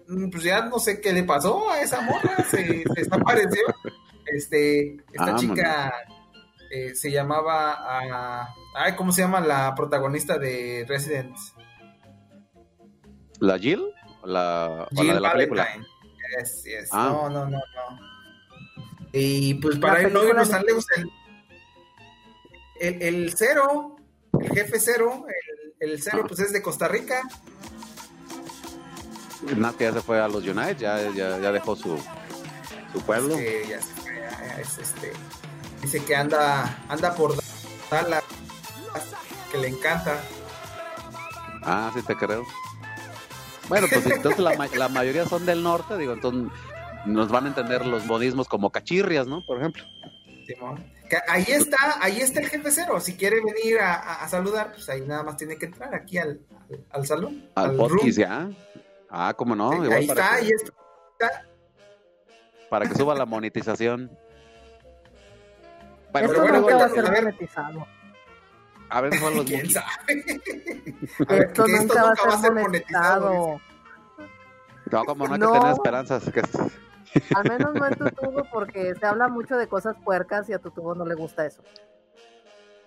mm, 0.07 0.31
pues 0.31 0.43
ya 0.45 0.65
no 0.67 0.79
sé 0.79 1.01
qué 1.01 1.13
le 1.13 1.25
pasó 1.25 1.69
a 1.71 1.81
esa 1.81 2.01
morra, 2.03 2.37
se, 2.51 2.85
se 2.85 2.95
desapareció. 2.97 3.63
Este, 4.27 4.97
esta 5.13 5.35
Ah, 5.35 5.37
chica 5.37 5.93
eh, 6.71 6.95
se 6.95 7.11
llamaba 7.11 7.75
ah, 7.79 8.49
ay, 8.77 8.95
¿cómo 8.97 9.11
se 9.13 9.23
llama 9.23 9.41
la 9.41 9.75
protagonista 9.75 10.39
de 10.39 10.85
Resident? 10.89 11.35
¿La 13.41 13.59
Jill? 13.59 13.83
¿O 14.23 14.27
la, 14.27 14.87
o 14.91 14.95
la 14.95 15.03
Jill 15.03 15.15
de 15.15 15.21
la 15.21 15.33
película? 15.33 15.65
Valentine. 15.65 15.87
Yes, 16.39 16.65
yes. 16.65 16.89
Ah. 16.93 17.09
No, 17.11 17.29
no, 17.29 17.45
no, 17.47 17.59
no. 17.59 18.15
Y 19.13 19.55
pues 19.55 19.79
para 19.79 20.01
él 20.03 20.13
no 20.13 20.25
irnos 20.25 20.49
tan 20.51 20.65
lejos, 20.65 20.87
el, 20.97 21.09
el, 22.81 23.03
el 23.03 23.35
cero, 23.37 23.97
el 24.41 24.49
jefe 24.51 24.81
cero, 24.81 25.27
el, 25.81 25.91
el 25.91 26.03
cero 26.03 26.25
pues 26.27 26.41
es 26.41 26.53
de 26.53 26.63
Costa 26.63 26.89
Rica. 26.89 27.23
Que 29.79 29.85
ya 29.85 29.93
se 29.93 30.01
fue 30.01 30.21
a 30.21 30.29
los 30.29 30.43
United, 30.45 30.79
ya, 30.79 31.11
ya, 31.11 31.39
ya 31.39 31.53
dejó 31.53 31.77
su, 31.77 31.99
su 32.93 33.01
pueblo. 33.03 33.35
Este, 33.37 33.69
ya 33.69 33.81
se 33.81 33.95
fue, 33.95 34.15
ya 34.17 34.61
es 34.61 34.79
este, 34.79 35.13
dice 35.83 36.03
que 36.03 36.17
anda, 36.17 36.83
anda 36.89 37.15
por 37.15 37.35
Dallas, 37.91 38.25
que 39.53 39.59
le 39.59 39.69
encanta. 39.69 40.19
Ah, 41.63 41.91
sí 41.95 42.03
te 42.03 42.17
creo. 42.17 42.45
Bueno, 43.69 43.87
pues 43.91 44.07
entonces 44.07 44.41
la, 44.41 44.55
la 44.75 44.89
mayoría 44.89 45.27
son 45.27 45.45
del 45.45 45.63
norte, 45.63 45.99
digo, 45.99 46.15
entonces 46.15 46.51
nos 47.05 47.29
van 47.31 47.45
a 47.45 47.49
entender 47.49 47.85
los 47.87 48.07
modismos 48.07 48.49
como 48.49 48.71
cachirrias, 48.71 49.27
¿no? 49.27 49.45
Por 49.47 49.59
ejemplo. 49.59 49.85
Simón. 50.47 50.85
Que 51.09 51.19
ahí 51.29 51.45
está, 51.49 51.77
ahí 52.03 52.21
está 52.21 52.41
el 52.41 52.49
jefe 52.49 52.71
cero. 52.71 52.99
Si 53.01 53.15
quiere 53.17 53.37
venir 53.45 53.79
a, 53.81 53.95
a- 53.95 54.25
a 54.25 54.29
saludar, 54.29 54.73
pues 54.73 54.89
ahí 54.89 55.03
nada 55.03 55.23
más 55.23 55.37
tiene 55.37 55.57
que 55.59 55.67
entrar 55.67 55.95
aquí 55.95 56.17
al, 56.19 56.41
al, 56.71 56.85
al 56.91 57.07
salón. 57.07 57.49
Al 57.55 57.77
room. 57.77 57.91
podcast, 57.91 58.19
ya. 58.19 58.49
Ah, 59.11 59.35
cómo 59.37 59.55
no, 59.55 59.71
Sí, 59.71 59.77
igual 59.77 59.93
ahí 59.93 60.07
para, 60.07 60.21
está, 60.25 60.37
que, 60.37 60.45
ahí 60.47 60.51
está. 60.51 61.45
para 62.71 62.87
que 62.89 62.95
suba 62.95 63.15
la 63.15 63.27
monetización. 63.27 64.11
Bueno, 66.11 66.29
Esto 66.29 66.41
bueno, 66.43 66.61
nunca 66.61 66.77
va 66.77 66.85
a 66.85 66.89
ser 66.89 67.05
monetizado. 67.23 67.87
a 68.89 69.01
ver, 69.01 69.19
son 69.19 69.37
los 69.37 69.45
¿Quién 69.45 69.61
monkeys. 69.63 69.75
sabe? 69.75 70.25
A 71.29 71.33
ver, 71.35 71.47
Esto 71.49 71.67
nunca 71.67 72.03
va 72.05 72.13
a 72.35 72.39
ser 72.39 72.53
monetizado. 72.53 73.61
No, 74.91 75.05
como 75.05 75.27
no 75.27 75.35
hay 75.35 75.41
No. 75.41 75.53
que 75.53 75.59
tener 75.59 75.73
esperanzas. 75.75 76.25
Que... 76.33 76.43
Al 77.35 77.49
menos 77.49 77.75
no 77.75 77.87
en 77.87 77.95
tu 77.97 78.05
tubo 78.11 78.45
porque 78.53 78.95
se 78.95 79.07
habla 79.07 79.29
mucho 79.29 79.57
de 79.57 79.69
cosas 79.69 79.97
puercas 80.05 80.49
y 80.49 80.53
a 80.53 80.59
tu 80.59 80.71
tubo 80.71 80.95
no 80.95 81.05
le 81.07 81.15
gusta 81.15 81.47
eso. 81.47 81.63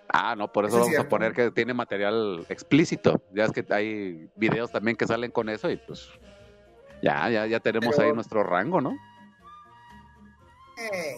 Ah, 0.08 0.34
no, 0.36 0.50
por 0.50 0.64
eso 0.64 0.76
Eso 0.78 0.86
es 0.86 0.92
vamos 0.94 1.06
a 1.06 1.08
poner 1.08 1.32
que 1.34 1.50
tiene 1.50 1.74
material 1.74 2.46
explícito. 2.48 3.22
Ya 3.34 3.44
es 3.44 3.52
que 3.52 3.64
hay 3.70 4.30
videos 4.36 4.70
también 4.72 4.96
que 4.96 5.06
salen 5.06 5.30
con 5.30 5.48
eso 5.48 5.70
y 5.70 5.76
pues 5.76 6.08
ya, 7.02 7.28
ya, 7.28 7.46
ya 7.46 7.60
tenemos 7.60 7.94
Pero- 7.94 8.08
ahí 8.08 8.14
nuestro 8.14 8.42
rango, 8.42 8.80
¿no? 8.80 8.96
Eh, 10.78 11.16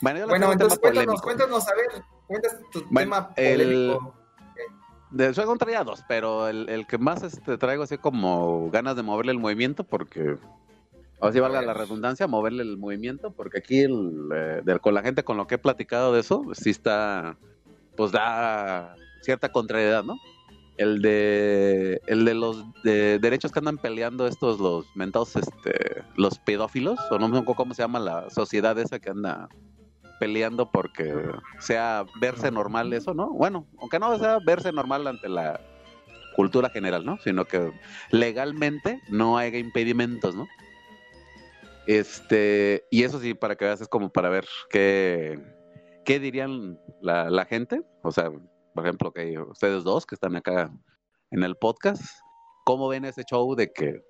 Bueno, 0.00 0.18
entonces 0.20 0.78
cuéntanos, 0.78 0.80
polémico. 0.80 1.22
cuéntanos, 1.22 1.68
a 1.68 1.74
ver, 1.74 2.02
cuéntanos 2.26 2.70
tu 2.70 2.84
Bueno, 2.90 3.10
tema 3.10 3.30
el- 3.36 3.58
polémico. 3.92 4.14
De 5.10 5.34
Suegón 5.34 5.58
traía 5.58 5.84
dos, 5.84 6.02
pero 6.08 6.48
el, 6.48 6.70
el 6.70 6.86
que 6.86 6.96
más 6.96 7.22
este, 7.22 7.58
traigo 7.58 7.82
así 7.82 7.98
como 7.98 8.70
ganas 8.70 8.96
de 8.96 9.02
moverle 9.02 9.32
el 9.32 9.38
movimiento, 9.38 9.84
porque, 9.84 10.38
ahora 11.22 11.32
sí 11.32 11.40
valga 11.40 11.62
la 11.62 11.72
redundancia, 11.74 12.26
moverle 12.26 12.62
el 12.62 12.76
movimiento, 12.76 13.30
porque 13.32 13.58
aquí 13.58 13.80
el, 13.80 14.28
eh, 14.34 14.60
del- 14.64 14.80
con 14.80 14.94
la 14.94 15.02
gente 15.02 15.22
con 15.24 15.36
lo 15.36 15.46
que 15.46 15.54
he 15.54 15.58
platicado 15.58 16.12
de 16.12 16.20
eso, 16.20 16.44
sí 16.52 16.70
está, 16.70 17.38
pues 17.96 18.12
da 18.12 18.94
cierta 19.22 19.50
contrariedad, 19.50 20.04
¿no? 20.04 20.16
El 20.78 21.00
de, 21.02 22.00
el 22.06 22.24
de 22.24 22.34
los 22.34 22.64
de 22.82 23.18
derechos 23.18 23.52
que 23.52 23.58
andan 23.60 23.78
peleando 23.78 24.26
estos, 24.26 24.58
los 24.58 24.84
mentados, 24.96 25.36
este, 25.36 26.02
los 26.16 26.38
pedófilos, 26.38 26.98
o 27.10 27.18
no 27.18 27.28
sé 27.38 27.44
cómo 27.54 27.74
se 27.74 27.82
llama 27.82 28.00
la 28.00 28.28
sociedad 28.30 28.76
esa 28.78 28.98
que 28.98 29.10
anda 29.10 29.48
peleando 30.18 30.70
porque 30.70 31.14
sea 31.58 32.04
verse 32.20 32.50
normal 32.50 32.92
eso, 32.92 33.12
¿no? 33.14 33.30
Bueno, 33.30 33.66
aunque 33.80 33.98
no 33.98 34.18
sea 34.18 34.38
verse 34.44 34.72
normal 34.72 35.06
ante 35.06 35.28
la 35.28 35.60
cultura 36.36 36.70
general, 36.70 37.04
¿no? 37.04 37.18
Sino 37.22 37.44
que 37.44 37.70
legalmente 38.10 39.00
no 39.08 39.36
haya 39.38 39.58
impedimentos, 39.58 40.34
¿no? 40.34 40.46
Este, 41.86 42.84
y 42.90 43.02
eso 43.02 43.20
sí, 43.20 43.34
para 43.34 43.56
que 43.56 43.64
veas, 43.64 43.80
es 43.80 43.88
como 43.88 44.10
para 44.10 44.28
ver 44.28 44.46
qué, 44.70 45.38
qué 46.04 46.20
dirían 46.20 46.78
la, 47.00 47.28
la 47.30 47.44
gente, 47.44 47.82
o 48.02 48.12
sea, 48.12 48.30
por 48.30 48.86
ejemplo, 48.86 49.12
que 49.12 49.38
ustedes 49.38 49.84
dos 49.84 50.06
que 50.06 50.14
están 50.14 50.36
acá 50.36 50.72
en 51.30 51.42
el 51.42 51.56
podcast, 51.56 52.02
¿cómo 52.64 52.88
ven 52.88 53.04
ese 53.04 53.24
show 53.24 53.54
de 53.54 53.72
que 53.72 54.02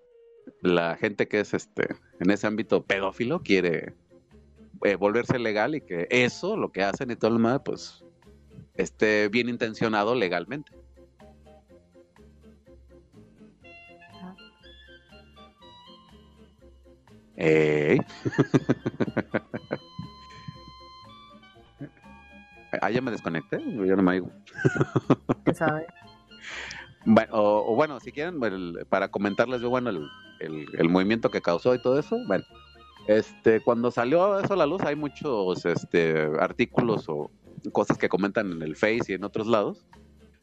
la 0.61 0.97
gente 0.97 1.29
que 1.29 1.41
es 1.41 1.55
este 1.55 1.95
en 2.21 2.31
ese 2.31 2.47
ámbito 2.47 2.85
pedófilo 2.85 3.41
quiere 3.43 3.95
eh, 4.85 4.97
volverse 4.97 5.38
legal 5.38 5.75
y 5.75 5.81
que 5.81 6.09
eso, 6.11 6.57
lo 6.57 6.73
que 6.73 6.83
hacen 6.83 7.11
y 7.11 7.17
todo 7.17 7.31
lo 7.31 7.37
demás, 7.37 7.61
pues 7.64 8.05
esté 8.75 9.29
bien 9.29 9.49
intencionado 9.49 10.14
legalmente. 10.14 10.73
Ey. 17.45 17.99
ah, 22.81 22.91
ya 22.91 23.01
me 23.01 23.11
desconecté, 23.11 23.59
yo 23.75 23.97
no 23.97 24.03
me 24.03 24.15
digo. 24.15 24.31
¿Quién 25.45 25.57
sabe? 25.57 25.87
Bueno, 27.05 27.33
o, 27.35 27.73
o 27.73 27.75
bueno, 27.75 27.99
si 28.01 28.13
quieren, 28.13 28.43
el- 28.45 28.87
para 28.89 29.09
comentarles 29.09 29.61
yo, 29.61 29.71
bueno, 29.71 29.91
el, 29.91 30.07
el- 30.41 30.67
el 30.79 30.89
movimiento 30.89 31.31
que 31.31 31.41
causó 31.43 31.75
y 31.75 31.83
todo 31.83 31.99
eso, 31.99 32.17
bueno, 32.29 32.45
este, 33.09 33.61
cuando 33.61 33.91
salió 33.91 34.39
eso 34.39 34.55
a 34.55 34.57
la 34.57 34.67
luz, 34.67 34.83
hay 34.83 34.95
muchos 34.95 35.67
este, 35.67 36.29
artículos 36.39 37.07
o 37.09 37.31
cosas 37.73 37.99
que 37.99 38.09
comentan 38.09 38.53
en 38.53 38.63
el 38.63 38.77
Face 38.77 39.07
y 39.09 39.13
en 39.15 39.25
otros 39.25 39.47
lados. 39.49 39.85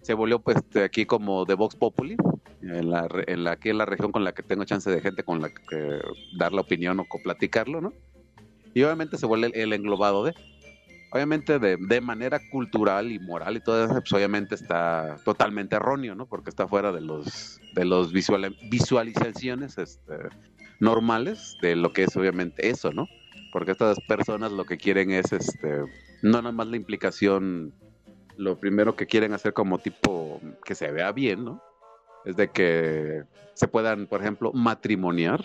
Se 0.02 0.14
volvió 0.14 0.40
pues 0.40 0.58
este, 0.58 0.84
aquí 0.84 1.06
como 1.06 1.46
de 1.46 1.54
Vox 1.56 1.76
Populi, 1.76 2.16
en 2.62 2.90
la, 2.90 3.08
en 3.28 3.48
aquí 3.48 3.70
en 3.70 3.78
la 3.78 3.86
región 3.86 4.12
con 4.12 4.24
la 4.24 4.34
que 4.34 4.44
tengo 4.44 4.66
chance 4.66 4.90
de 4.90 5.02
gente 5.02 5.24
con 5.24 5.42
la 5.42 5.50
que 5.50 6.00
dar 6.38 6.54
la 6.54 6.62
opinión 6.62 7.00
o 7.00 7.06
platicarlo, 7.24 7.82
¿no? 7.82 7.94
Y 8.74 8.84
obviamente 8.84 9.18
se 9.18 9.26
vuelve 9.26 9.48
el, 9.48 9.56
el 9.56 9.74
englobado 9.74 10.24
de 10.24 10.34
obviamente 11.12 11.60
de, 11.60 11.78
de 11.78 12.02
manera 12.02 12.40
cultural 12.52 13.12
y 13.12 13.20
moral 13.20 13.58
y 13.58 13.62
todo 13.62 13.84
eso, 13.84 13.94
pues 13.96 14.14
obviamente 14.14 14.56
está 14.56 15.18
totalmente 15.26 15.76
erróneo, 15.76 16.16
¿no? 16.16 16.28
Porque 16.28 16.50
está 16.50 16.68
fuera 16.68 16.92
de 16.92 17.02
los 17.02 17.60
de 17.74 17.86
los 17.86 18.12
visual, 18.12 18.56
visualizaciones 18.70 19.78
este, 19.78 20.16
normales 20.80 21.58
de 21.62 21.76
lo 21.76 21.94
que 21.94 22.04
es 22.04 22.16
obviamente 22.16 22.70
eso, 22.70 22.92
¿no? 22.92 23.08
Porque 23.52 23.72
estas 23.72 24.00
personas 24.08 24.52
lo 24.52 24.66
que 24.66 24.78
quieren 24.78 25.12
es 25.12 25.32
este 25.34 25.80
no 26.22 26.42
nada 26.42 26.52
más 26.52 26.68
la 26.68 26.78
implicación 26.78 27.74
lo 28.38 28.60
primero 28.60 28.96
que 28.96 29.08
quieren 29.08 29.34
hacer 29.34 29.54
como 29.54 29.80
tipo 29.80 30.40
que 30.64 30.76
se 30.76 30.92
vea 30.92 31.12
bien, 31.12 31.44
¿no? 31.44 31.62
Es 32.30 32.36
de 32.36 32.50
que 32.50 33.24
se 33.56 33.68
puedan, 33.68 34.06
por 34.06 34.22
ejemplo, 34.22 34.52
matrimoniar 34.54 35.44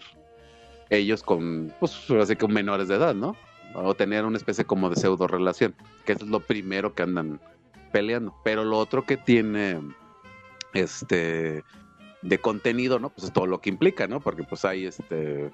ellos 0.90 1.22
con, 1.22 1.72
pues, 1.80 2.10
así 2.10 2.36
que 2.36 2.46
menores 2.46 2.88
de 2.88 2.96
edad, 2.96 3.14
¿no? 3.14 3.34
O 3.74 3.94
tener 3.94 4.26
una 4.26 4.36
especie 4.36 4.66
como 4.66 4.90
de 4.90 4.96
pseudo 4.96 5.26
relación, 5.26 5.74
que 6.04 6.12
es 6.12 6.22
lo 6.22 6.40
primero 6.40 6.94
que 6.94 7.02
andan 7.02 7.40
peleando. 7.90 8.34
Pero 8.44 8.64
lo 8.64 8.78
otro 8.78 9.06
que 9.06 9.16
tiene, 9.16 9.80
este, 10.74 11.64
de 12.20 12.38
contenido, 12.38 12.98
¿no? 12.98 13.08
Pues 13.08 13.24
es 13.24 13.32
todo 13.32 13.46
lo 13.46 13.62
que 13.62 13.70
implica, 13.70 14.06
¿no? 14.06 14.20
Porque 14.20 14.42
pues 14.42 14.66
hay, 14.66 14.84
este, 14.84 15.50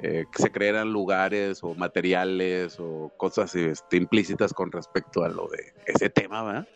eh, 0.00 0.24
que 0.32 0.42
se 0.42 0.50
crean 0.50 0.92
lugares 0.92 1.62
o 1.62 1.76
materiales 1.76 2.80
o 2.80 3.12
cosas 3.16 3.54
este, 3.54 3.98
implícitas 3.98 4.52
con 4.52 4.72
respecto 4.72 5.22
a 5.22 5.28
lo 5.28 5.46
de 5.46 5.72
ese 5.86 6.10
tema, 6.10 6.42
¿verdad? 6.42 6.68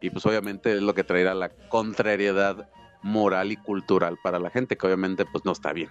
Y 0.00 0.10
pues 0.10 0.26
obviamente 0.26 0.74
es 0.74 0.82
lo 0.82 0.94
que 0.94 1.04
traerá 1.04 1.34
la 1.34 1.50
contrariedad 1.68 2.68
moral 3.02 3.52
y 3.52 3.56
cultural 3.56 4.18
para 4.22 4.38
la 4.38 4.50
gente, 4.50 4.76
que 4.76 4.86
obviamente 4.86 5.24
pues 5.24 5.44
no 5.44 5.52
está 5.52 5.72
bien. 5.72 5.90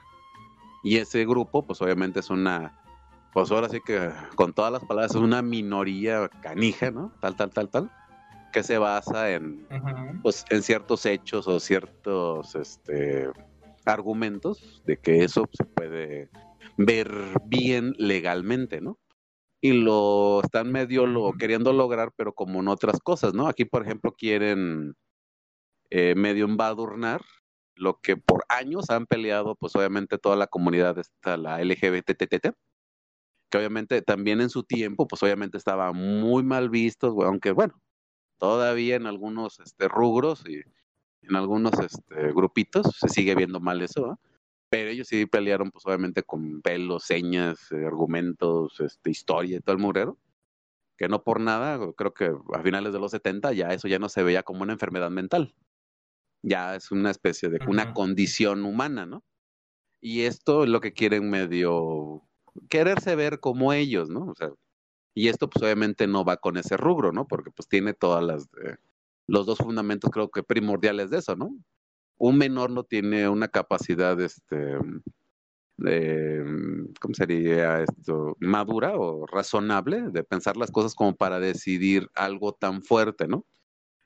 Y 0.83 0.97
ese 0.97 1.25
grupo 1.25 1.65
pues 1.65 1.81
obviamente 1.81 2.19
es 2.19 2.29
una, 2.29 2.79
pues 3.33 3.51
ahora 3.51 3.69
sí 3.69 3.79
que 3.85 4.11
con 4.35 4.53
todas 4.53 4.71
las 4.71 4.83
palabras 4.85 5.11
es 5.11 5.21
una 5.21 5.41
minoría 5.41 6.29
canija, 6.41 6.91
¿no? 6.91 7.11
Tal, 7.21 7.35
tal, 7.35 7.49
tal, 7.51 7.69
tal, 7.69 7.91
que 8.51 8.63
se 8.63 8.77
basa 8.77 9.31
en, 9.31 9.67
pues 10.21 10.45
en 10.49 10.63
ciertos 10.63 11.05
hechos 11.05 11.47
o 11.47 11.59
ciertos 11.59 12.55
este 12.55 13.29
argumentos 13.85 14.81
de 14.85 14.97
que 14.97 15.23
eso 15.23 15.47
se 15.51 15.65
puede 15.65 16.29
ver 16.77 17.11
bien 17.45 17.95
legalmente, 17.97 18.81
¿no? 18.81 18.97
Y 19.61 19.73
lo 19.73 20.41
están 20.41 20.71
medio 20.71 21.05
lo 21.05 21.33
queriendo 21.33 21.73
lograr, 21.73 22.13
pero 22.15 22.33
como 22.33 22.61
en 22.61 22.69
otras 22.69 22.99
cosas, 23.01 23.33
¿no? 23.33 23.47
Aquí, 23.47 23.65
por 23.65 23.83
ejemplo, 23.83 24.13
quieren 24.13 24.95
eh, 25.89 26.15
medio 26.15 26.45
embadurnar 26.45 27.21
lo 27.75 27.99
que 28.01 28.17
por 28.17 28.43
años 28.49 28.89
han 28.89 29.05
peleado, 29.05 29.55
pues 29.55 29.75
obviamente 29.75 30.17
toda 30.17 30.35
la 30.35 30.47
comunidad 30.47 30.97
esta, 30.99 31.37
la 31.37 31.63
LGBTTT, 31.63 32.53
que 33.49 33.57
obviamente 33.57 34.01
también 34.01 34.41
en 34.41 34.49
su 34.49 34.63
tiempo, 34.63 35.07
pues 35.07 35.23
obviamente 35.23 35.57
estaba 35.57 35.93
muy 35.93 36.43
mal 36.43 36.69
vistos, 36.69 37.15
aunque 37.23 37.51
bueno, 37.51 37.81
todavía 38.37 38.95
en 38.95 39.07
algunos 39.07 39.59
este, 39.59 39.87
rubros 39.87 40.43
y 40.47 40.61
en 41.21 41.35
algunos 41.35 41.73
este, 41.79 42.31
grupitos 42.33 42.97
se 42.99 43.09
sigue 43.09 43.35
viendo 43.35 43.59
mal 43.59 43.81
eso, 43.81 44.07
¿no? 44.07 44.19
pero 44.69 44.89
ellos 44.91 45.07
sí 45.07 45.25
pelearon 45.25 45.71
pues 45.71 45.85
obviamente 45.85 46.23
con 46.23 46.61
pelos, 46.61 47.03
señas, 47.03 47.71
eh, 47.71 47.85
argumentos, 47.85 48.79
este, 48.79 49.09
historia 49.09 49.57
y 49.57 49.61
todo 49.61 49.75
el 49.75 49.81
murero, 49.81 50.17
que 50.97 51.07
no 51.07 51.23
por 51.23 51.39
nada, 51.39 51.79
creo 51.97 52.13
que 52.13 52.31
a 52.53 52.61
finales 52.61 52.93
de 52.93 52.99
los 52.99 53.11
70 53.11 53.53
ya 53.53 53.69
eso 53.69 53.87
ya 53.87 53.99
no 53.99 54.09
se 54.09 54.23
veía 54.23 54.43
como 54.43 54.61
una 54.63 54.73
enfermedad 54.73 55.09
mental, 55.09 55.55
ya 56.41 56.75
es 56.75 56.91
una 56.91 57.11
especie 57.11 57.49
de 57.49 57.59
una 57.67 57.93
condición 57.93 58.65
humana, 58.65 59.05
¿no? 59.05 59.23
Y 60.01 60.21
esto 60.21 60.63
es 60.63 60.69
lo 60.69 60.81
que 60.81 60.93
quieren 60.93 61.29
medio 61.29 62.23
quererse 62.69 63.15
ver 63.15 63.39
como 63.39 63.73
ellos, 63.73 64.09
¿no? 64.09 64.27
O 64.27 64.35
sea, 64.35 64.51
y 65.13 65.27
esto 65.27 65.49
pues 65.49 65.63
obviamente 65.63 66.07
no 66.07 66.23
va 66.25 66.37
con 66.37 66.57
ese 66.57 66.77
rubro, 66.77 67.11
¿no? 67.11 67.27
Porque 67.27 67.51
pues 67.51 67.67
tiene 67.67 67.93
todas 67.93 68.23
las 68.23 68.43
eh, 68.63 68.77
los 69.27 69.45
dos 69.45 69.59
fundamentos 69.59 70.09
creo 70.11 70.29
que 70.31 70.43
primordiales 70.43 71.09
de 71.09 71.19
eso, 71.19 71.35
¿no? 71.35 71.55
Un 72.17 72.37
menor 72.37 72.71
no 72.71 72.83
tiene 72.83 73.29
una 73.29 73.47
capacidad 73.47 74.19
este 74.21 74.77
de 75.77 76.89
¿cómo 76.99 77.13
sería 77.13 77.81
esto? 77.81 78.35
madura 78.39 78.97
o 78.97 79.25
razonable 79.25 80.01
de 80.11 80.23
pensar 80.23 80.57
las 80.57 80.71
cosas 80.71 80.95
como 80.95 81.15
para 81.15 81.39
decidir 81.39 82.09
algo 82.15 82.53
tan 82.53 82.83
fuerte, 82.83 83.27
¿no? 83.27 83.45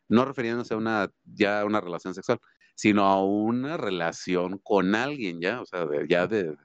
No 0.10 0.26
refiriéndose 0.26 0.74
a 0.74 0.78
una 0.78 1.10
ya 1.26 1.66
una 1.66 1.82
relación 1.82 2.14
sexual, 2.14 2.40
sino 2.76 3.06
a 3.06 3.24
una 3.24 3.78
relación 3.78 4.60
con 4.60 4.96
alguien 4.96 5.42
ya, 5.42 5.62
o 5.62 5.66
sea, 5.66 5.86
de, 5.86 6.08
ya 6.08 6.28
de, 6.28 6.56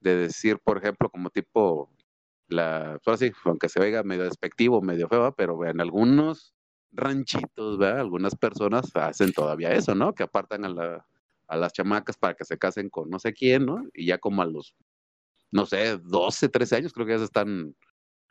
de 0.00 0.16
decir, 0.16 0.58
por 0.64 0.78
ejemplo, 0.78 1.10
como 1.10 1.30
tipo 1.30 1.90
la, 2.48 2.98
pues 3.04 3.22
así, 3.22 3.32
aunque 3.44 3.68
se 3.68 3.80
oiga 3.80 4.02
medio 4.02 4.24
despectivo, 4.24 4.82
medio 4.82 5.08
feo, 5.08 5.34
pero 5.36 5.64
en 5.66 5.80
algunos 5.80 6.54
ranchitos, 6.92 7.78
¿verdad? 7.78 8.00
Algunas 8.00 8.34
personas 8.36 8.90
hacen 8.94 9.32
todavía 9.32 9.72
eso, 9.72 9.94
¿no? 9.94 10.14
Que 10.14 10.24
apartan 10.24 10.64
a, 10.64 10.68
la, 10.68 11.06
a 11.46 11.56
las 11.56 11.72
chamacas 11.72 12.16
para 12.16 12.34
que 12.34 12.44
se 12.44 12.58
casen 12.58 12.90
con 12.90 13.08
no 13.10 13.18
sé 13.18 13.32
quién, 13.32 13.66
¿no? 13.66 13.84
Y 13.94 14.06
ya 14.06 14.18
como 14.18 14.42
a 14.42 14.46
los, 14.46 14.74
no 15.52 15.66
sé, 15.66 15.98
12, 15.98 16.48
13 16.48 16.76
años 16.76 16.92
creo 16.92 17.06
que 17.06 17.12
ya 17.12 17.18
se 17.18 17.24
están 17.24 17.76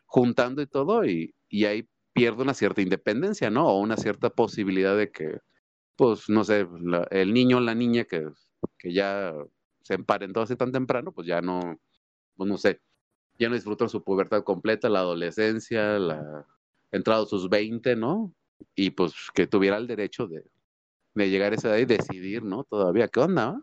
juntando 0.05 0.61
y 0.61 0.67
todo, 0.67 1.05
y, 1.05 1.33
y 1.49 1.65
ahí 1.65 1.87
pierde 2.13 2.41
una 2.43 2.53
cierta 2.53 2.81
independencia, 2.81 3.49
¿no? 3.49 3.67
O 3.67 3.79
una 3.79 3.97
cierta 3.97 4.29
posibilidad 4.29 4.95
de 4.97 5.11
que, 5.11 5.39
pues, 5.95 6.29
no 6.29 6.43
sé, 6.43 6.67
la- 6.81 7.07
el 7.11 7.33
niño 7.33 7.57
o 7.57 7.61
la 7.61 7.75
niña 7.75 8.05
que, 8.05 8.27
que 8.77 8.93
ya 8.93 9.33
se 9.83 9.93
emparentó 9.95 10.41
así 10.41 10.55
tan 10.55 10.71
temprano, 10.71 11.11
pues 11.11 11.27
ya 11.27 11.41
no, 11.41 11.79
pues 12.35 12.49
no 12.49 12.57
sé, 12.57 12.81
ya 13.37 13.49
no 13.49 13.55
disfrutan 13.55 13.89
su 13.89 14.03
pubertad 14.03 14.43
completa, 14.43 14.89
la 14.89 14.99
adolescencia, 14.99 15.97
la 15.99 16.45
entrado 16.91 17.25
sus 17.25 17.49
20, 17.49 17.95
¿no? 17.95 18.33
Y 18.75 18.91
pues 18.91 19.13
que 19.33 19.47
tuviera 19.47 19.77
el 19.77 19.87
derecho 19.87 20.27
de, 20.27 20.43
de 21.13 21.29
llegar 21.29 21.53
a 21.53 21.55
esa 21.55 21.69
edad 21.69 21.77
y 21.77 21.85
decidir, 21.85 22.43
¿no? 22.43 22.63
Todavía, 22.65 23.07
¿qué 23.07 23.19
onda? 23.19 23.61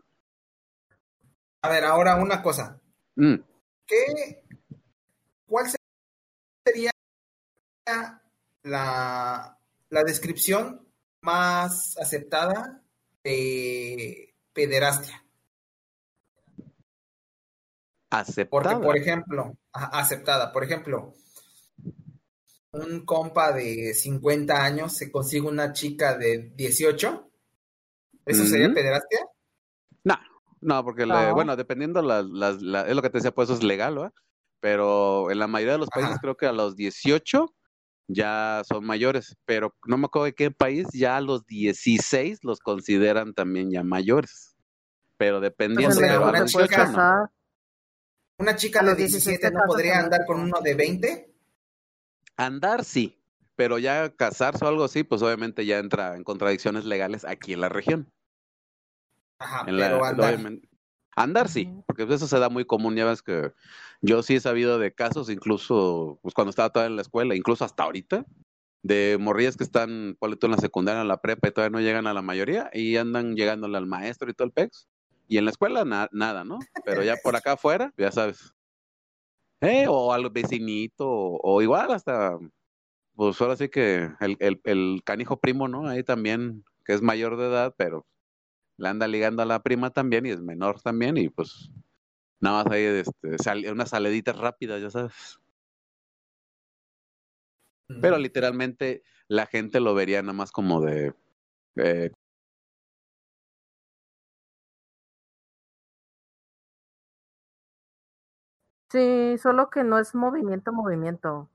A 1.61 1.69
ver, 1.69 1.83
ahora 1.83 2.15
una 2.15 2.41
cosa. 2.41 2.81
Mm, 3.15 3.35
¿Qué, 3.85 4.43
¿Cuál 5.47 5.65
sería 6.65 6.91
la, 8.67 9.57
la 9.89 10.03
descripción 10.03 10.87
más 11.21 11.97
aceptada 11.97 12.83
de 13.23 14.35
pederastia? 14.53 15.23
Porque, 18.09 18.21
aceptada. 18.21 18.79
por 18.79 18.97
ejemplo, 18.97 19.57
aceptada, 19.73 20.51
por 20.53 20.63
ejemplo, 20.63 21.13
un 22.71 23.05
compa 23.05 23.51
de 23.51 23.93
50 23.93 24.63
años 24.63 24.93
se 24.93 25.11
consigue 25.11 25.45
una 25.47 25.73
chica 25.73 26.17
de 26.17 26.51
18, 26.55 27.29
¿eso 28.25 28.45
sería 28.45 28.73
pederastia? 28.73 29.19
No, 30.05 30.15
no, 30.61 30.83
porque 30.85 31.05
le- 31.05 31.13
No. 31.13 31.33
bueno, 31.33 31.55
dependiendo 31.57 32.01
las, 32.01 32.25
las, 32.25 32.61
la- 32.61 32.87
es 32.87 32.95
lo 32.95 33.01
que 33.01 33.09
te 33.09 33.17
decía, 33.17 33.31
pues 33.31 33.49
eso 33.49 33.57
es 33.57 33.63
legal, 33.63 33.95
¿verdad? 33.95 34.13
Pero 34.61 35.29
en 35.29 35.39
la 35.39 35.47
mayoría 35.47 35.73
de 35.73 35.79
los 35.79 35.89
países 35.89 36.11
Ajá. 36.13 36.19
creo 36.21 36.37
que 36.37 36.45
a 36.47 36.53
los 36.53 36.75
18 36.77 37.53
ya 38.07 38.61
son 38.67 38.85
mayores, 38.85 39.35
pero 39.45 39.75
no 39.85 39.97
me 39.97 40.05
acuerdo 40.05 40.25
de 40.25 40.35
qué 40.35 40.51
país, 40.51 40.87
ya 40.93 41.17
a 41.17 41.21
los 41.21 41.45
16 41.45 42.39
los 42.43 42.59
consideran 42.59 43.33
también 43.33 43.69
ya 43.71 43.83
mayores. 43.83 44.55
Pero 45.17 45.39
dependiendo 45.39 45.95
de 45.95 46.17
una 46.17 46.45
chica- 46.45 46.65
18, 46.65 46.77
no. 46.77 46.85
casar. 46.85 47.29
¿Una 48.39 48.55
chica 48.55 48.79
A 48.79 48.83
de 48.83 48.89
los 48.89 48.97
16 48.97 49.23
17 49.39 49.47
te 49.49 49.53
no 49.53 49.63
podría 49.65 49.99
andar 49.99 50.25
con 50.25 50.39
uno 50.39 50.59
de 50.61 50.75
20? 50.75 51.33
Andar 52.37 52.85
sí, 52.85 53.19
pero 53.55 53.79
ya 53.79 54.13
casarse 54.15 54.63
o 54.63 54.67
algo 54.67 54.83
así, 54.83 55.03
pues 55.03 55.21
obviamente 55.23 55.65
ya 55.65 55.79
entra 55.79 56.15
en 56.15 56.23
contradicciones 56.23 56.85
legales 56.85 57.25
aquí 57.25 57.53
en 57.53 57.61
la 57.61 57.69
región. 57.69 58.11
Ajá, 59.39 59.65
En 59.67 59.77
la- 59.77 59.87
pero 59.87 60.05
andar. 60.05 60.39
Andar 61.17 61.49
sí, 61.49 61.69
porque 61.85 62.03
eso 62.03 62.27
se 62.27 62.39
da 62.39 62.49
muy 62.49 62.65
común, 62.65 62.95
ya 62.95 63.05
ves 63.05 63.21
que 63.21 63.51
yo 64.01 64.23
sí 64.23 64.35
he 64.35 64.39
sabido 64.39 64.79
de 64.79 64.93
casos, 64.93 65.29
incluso 65.29 66.19
pues 66.21 66.33
cuando 66.33 66.51
estaba 66.51 66.69
todavía 66.69 66.91
en 66.91 66.95
la 66.95 67.01
escuela, 67.01 67.35
incluso 67.35 67.65
hasta 67.65 67.83
ahorita, 67.83 68.25
de 68.83 69.17
morrillas 69.19 69.57
que 69.57 69.63
están, 69.65 70.15
ponle 70.19 70.37
en 70.41 70.51
la 70.51 70.57
secundaria, 70.57 71.01
en 71.01 71.07
la 71.09 71.21
prepa 71.21 71.49
y 71.49 71.51
todavía 71.51 71.77
no 71.77 71.81
llegan 71.83 72.07
a 72.07 72.13
la 72.13 72.21
mayoría 72.21 72.69
y 72.73 72.95
andan 72.97 73.35
llegándole 73.35 73.77
al 73.77 73.87
maestro 73.87 74.29
y 74.29 74.33
todo 74.33 74.45
el 74.47 74.53
pex. 74.53 74.87
Y 75.27 75.37
en 75.37 75.45
la 75.45 75.51
escuela 75.51 75.83
na- 75.83 76.09
nada, 76.13 76.45
¿no? 76.45 76.59
Pero 76.85 77.03
ya 77.03 77.17
por 77.17 77.35
acá 77.35 77.53
afuera, 77.53 77.93
ya 77.97 78.11
sabes. 78.11 78.53
Eh, 79.61 79.87
o 79.89 80.13
al 80.13 80.29
vecinito, 80.29 81.07
o, 81.09 81.39
o 81.41 81.61
igual 81.61 81.91
hasta, 81.91 82.37
pues 83.15 83.41
ahora 83.41 83.55
sí 83.57 83.69
que 83.69 84.09
el, 84.19 84.37
el, 84.39 84.61
el 84.65 85.01
canijo 85.03 85.39
primo, 85.39 85.67
¿no? 85.67 85.87
Ahí 85.87 86.03
también, 86.03 86.63
que 86.85 86.93
es 86.93 87.01
mayor 87.01 87.37
de 87.37 87.47
edad, 87.47 87.73
pero 87.77 88.05
le 88.77 88.87
anda 88.89 89.07
ligando 89.07 89.41
a 89.41 89.45
la 89.45 89.61
prima 89.63 89.89
también 89.91 90.25
y 90.25 90.29
es 90.31 90.41
menor 90.41 90.81
también 90.81 91.17
y 91.17 91.29
pues 91.29 91.71
nada 92.39 92.63
más 92.63 92.73
ahí 92.73 92.83
este, 92.83 93.37
sal- 93.43 93.65
unas 93.71 93.89
saleditas 93.89 94.37
rápidas, 94.37 94.81
ya 94.81 94.89
sabes. 94.89 95.39
Pero 98.01 98.17
literalmente 98.17 99.03
la 99.27 99.45
gente 99.47 99.79
lo 99.79 99.93
vería 99.95 100.21
nada 100.21 100.33
más 100.33 100.51
como 100.51 100.81
de... 100.81 101.13
eh, 101.77 102.11
Sí, 108.89 109.37
solo 109.37 109.69
que 109.69 109.83
no 109.83 109.99
es 109.99 110.15
movimiento, 110.15 110.71
movimiento. 110.73 111.49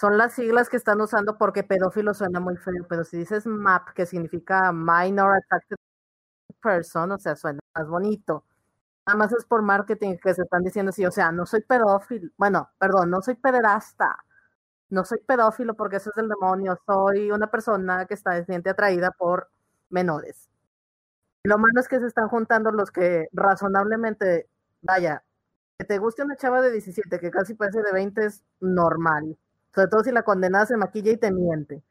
Son 0.00 0.16
las 0.16 0.32
siglas 0.32 0.70
que 0.70 0.78
están 0.78 0.98
usando 1.02 1.36
porque 1.36 1.62
pedófilo 1.62 2.14
suena 2.14 2.40
muy 2.40 2.56
feo, 2.56 2.86
pero 2.88 3.04
si 3.04 3.18
dices 3.18 3.46
MAP, 3.46 3.90
que 3.90 4.06
significa 4.06 4.72
Minor 4.72 5.36
Attracted 5.36 5.76
Person, 6.62 7.12
o 7.12 7.18
sea, 7.18 7.36
suena 7.36 7.60
más 7.76 7.86
bonito. 7.86 8.46
Nada 9.06 9.18
más 9.18 9.32
es 9.32 9.44
por 9.44 9.60
marketing 9.60 10.16
que 10.16 10.32
se 10.32 10.42
están 10.42 10.62
diciendo 10.64 10.88
así, 10.88 11.04
o 11.04 11.10
sea, 11.10 11.32
no 11.32 11.44
soy 11.44 11.62
pedófilo, 11.62 12.30
bueno, 12.38 12.70
perdón, 12.78 13.10
no 13.10 13.20
soy 13.20 13.34
pederasta, 13.34 14.16
no 14.88 15.04
soy 15.04 15.18
pedófilo 15.20 15.74
porque 15.76 15.96
eso 15.96 16.10
es 16.10 16.16
del 16.16 16.30
demonio, 16.30 16.78
soy 16.86 17.30
una 17.30 17.50
persona 17.50 18.06
que 18.06 18.14
está 18.14 18.42
siente 18.46 18.70
atraída 18.70 19.10
por 19.10 19.50
menores. 19.90 20.48
Lo 21.44 21.58
malo 21.58 21.78
es 21.78 21.88
que 21.88 22.00
se 22.00 22.06
están 22.06 22.28
juntando 22.28 22.72
los 22.72 22.90
que 22.90 23.28
razonablemente, 23.32 24.48
vaya, 24.80 25.24
que 25.78 25.84
te 25.84 25.98
guste 25.98 26.22
una 26.22 26.36
chava 26.36 26.62
de 26.62 26.72
17 26.72 27.20
que 27.20 27.30
casi 27.30 27.54
parece 27.54 27.82
de 27.82 27.92
20 27.92 28.24
es 28.24 28.42
normal, 28.60 29.36
sobre 29.74 29.88
todo 29.88 30.02
si 30.04 30.12
la 30.12 30.22
condenada 30.22 30.66
se 30.66 30.76
maquilla 30.76 31.12
y 31.12 31.16
te 31.18 31.30
miente. 31.32 31.82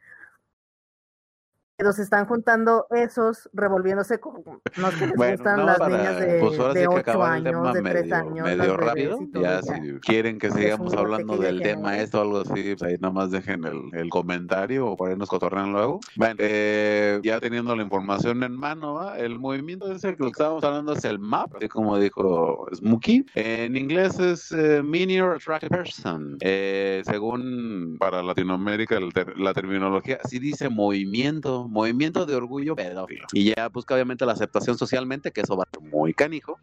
Pero 1.79 1.93
se 1.93 2.01
están 2.03 2.25
juntando 2.25 2.87
esos 2.91 3.49
revolviéndose 3.53 4.19
con 4.19 4.33
los 4.75 4.95
que 4.95 5.07
les 5.07 5.15
Bueno, 5.15 5.37
gustan 5.37 5.57
no, 5.59 5.65
las 5.65 5.77
para- 5.79 5.97
niñas 5.97 6.19
de, 6.19 6.39
pues 6.41 6.59
ahora 6.59 6.73
de 6.73 6.79
sí 6.81 6.85
que 6.87 6.87
8 6.89 6.97
acabar 6.99 7.37
el 7.37 7.47
años, 7.47 7.73
de 7.73 7.81
3 7.81 7.93
medio, 8.03 8.15
años, 8.17 8.45
medio 8.45 8.77
rápido. 8.77 9.19
todo, 9.31 9.41
Ya 9.43 9.61
ya. 9.61 9.61
si 9.61 9.99
quieren 10.01 10.39
que 10.39 10.47
Es 10.47 10.53
sigamos 10.55 10.93
hablando 10.93 11.37
del 11.37 11.61
tema 11.61 11.91
género. 11.91 12.03
esto 12.03 12.17
o 12.19 12.21
algo 12.23 12.37
así, 12.41 12.75
pues 12.75 12.83
ahí 12.83 12.97
nomás 12.99 13.31
dejen 13.31 13.63
el, 13.63 13.79
el 13.93 14.09
comentario 14.09 14.87
o 14.87 14.97
por 14.97 15.09
ahí 15.09 15.15
nos 15.15 15.29
cotorrean 15.29 15.71
luego. 15.71 16.01
Bueno, 16.17 16.35
eh, 16.39 17.21
ya 17.23 17.39
teniendo 17.39 17.73
la 17.73 17.83
información 17.83 18.43
en 18.43 18.57
mano, 18.57 18.95
¿va? 18.95 19.17
el 19.17 19.39
movimiento 19.39 19.89
ese 19.89 20.17
que 20.17 20.27
estábamos 20.27 20.61
hablando 20.65 20.91
es 20.91 21.05
el 21.05 21.17
MAP, 21.19 21.55
así 21.55 21.69
como 21.69 21.97
dijo 21.97 22.67
Smokey. 22.73 23.25
En 23.35 23.77
inglés 23.77 24.19
es 24.19 24.51
eh, 24.51 24.83
Minor 24.83 25.35
Attracted 25.37 25.69
Person. 25.69 26.35
Eh, 26.41 27.03
según 27.05 27.95
para 27.97 28.21
Latinoamérica 28.21 28.97
el 28.97 29.13
ter- 29.13 29.37
la 29.39 29.53
terminología, 29.53 30.19
sí 30.27 30.39
dice 30.39 30.67
movimiento, 30.67 31.68
movimiento 31.71 32.25
de 32.25 32.35
orgullo 32.35 32.75
pedófilo. 32.75 33.27
Y 33.33 33.53
ya 33.55 33.69
busca 33.69 33.93
obviamente 33.93 34.25
la 34.25 34.33
aceptación 34.33 34.77
socialmente, 34.77 35.31
que 35.31 35.41
eso 35.41 35.55
va 35.57 35.65
muy 35.81 36.13
canijo 36.13 36.59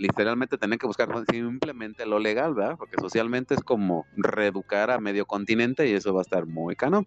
literalmente 0.00 0.56
tener 0.56 0.78
que 0.78 0.86
buscar 0.86 1.08
simplemente 1.30 2.06
lo 2.06 2.18
legal, 2.18 2.54
¿verdad? 2.54 2.76
Porque 2.78 2.96
socialmente 2.98 3.54
es 3.54 3.60
como 3.60 4.06
reeducar 4.16 4.90
a 4.90 4.98
medio 4.98 5.26
continente 5.26 5.86
y 5.86 5.92
eso 5.92 6.14
va 6.14 6.20
a 6.20 6.22
estar 6.22 6.46
muy 6.46 6.74
cano. 6.74 7.06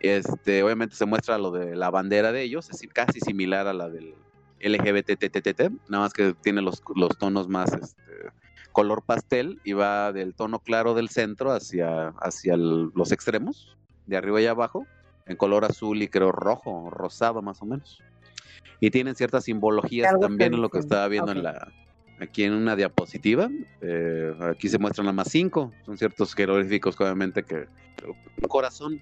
Este, 0.00 0.62
obviamente 0.62 0.96
se 0.96 1.04
muestra 1.04 1.36
lo 1.36 1.50
de 1.50 1.76
la 1.76 1.90
bandera 1.90 2.32
de 2.32 2.42
ellos, 2.42 2.70
es 2.70 2.80
casi 2.92 3.20
similar 3.20 3.66
a 3.66 3.74
la 3.74 3.90
del 3.90 4.14
LGBTTTT, 4.60 5.60
nada 5.88 6.04
más 6.04 6.14
que 6.14 6.34
tiene 6.34 6.62
los, 6.62 6.82
los 6.94 7.16
tonos 7.18 7.48
más 7.48 7.72
este, 7.74 8.02
color 8.72 9.02
pastel 9.02 9.60
y 9.62 9.74
va 9.74 10.12
del 10.12 10.34
tono 10.34 10.58
claro 10.60 10.94
del 10.94 11.10
centro 11.10 11.52
hacia, 11.52 12.08
hacia 12.20 12.56
los 12.56 13.12
extremos, 13.12 13.76
de 14.06 14.16
arriba 14.16 14.40
y 14.40 14.46
abajo, 14.46 14.86
en 15.26 15.36
color 15.36 15.64
azul 15.64 16.02
y 16.02 16.08
creo 16.08 16.32
rojo, 16.32 16.90
rosado 16.90 17.42
más 17.42 17.60
o 17.62 17.66
menos. 17.66 18.00
Y 18.80 18.90
tienen 18.90 19.14
ciertas 19.14 19.44
simbologías 19.44 20.18
también 20.20 20.54
en 20.54 20.62
lo 20.62 20.68
que 20.68 20.78
estaba 20.78 21.08
viendo 21.08 21.32
en 21.32 21.42
la 21.42 21.72
aquí 22.20 22.44
en 22.44 22.52
una 22.52 22.76
diapositiva. 22.76 23.50
Eh, 23.80 24.34
aquí 24.40 24.68
se 24.68 24.78
muestran 24.78 25.06
nada 25.06 25.14
más 25.14 25.28
cinco. 25.30 25.72
Son 25.84 25.96
ciertos 25.96 26.34
jeroglíficos, 26.34 26.98
obviamente, 27.00 27.42
que 27.42 27.66
un 28.06 28.48
corazón. 28.48 29.00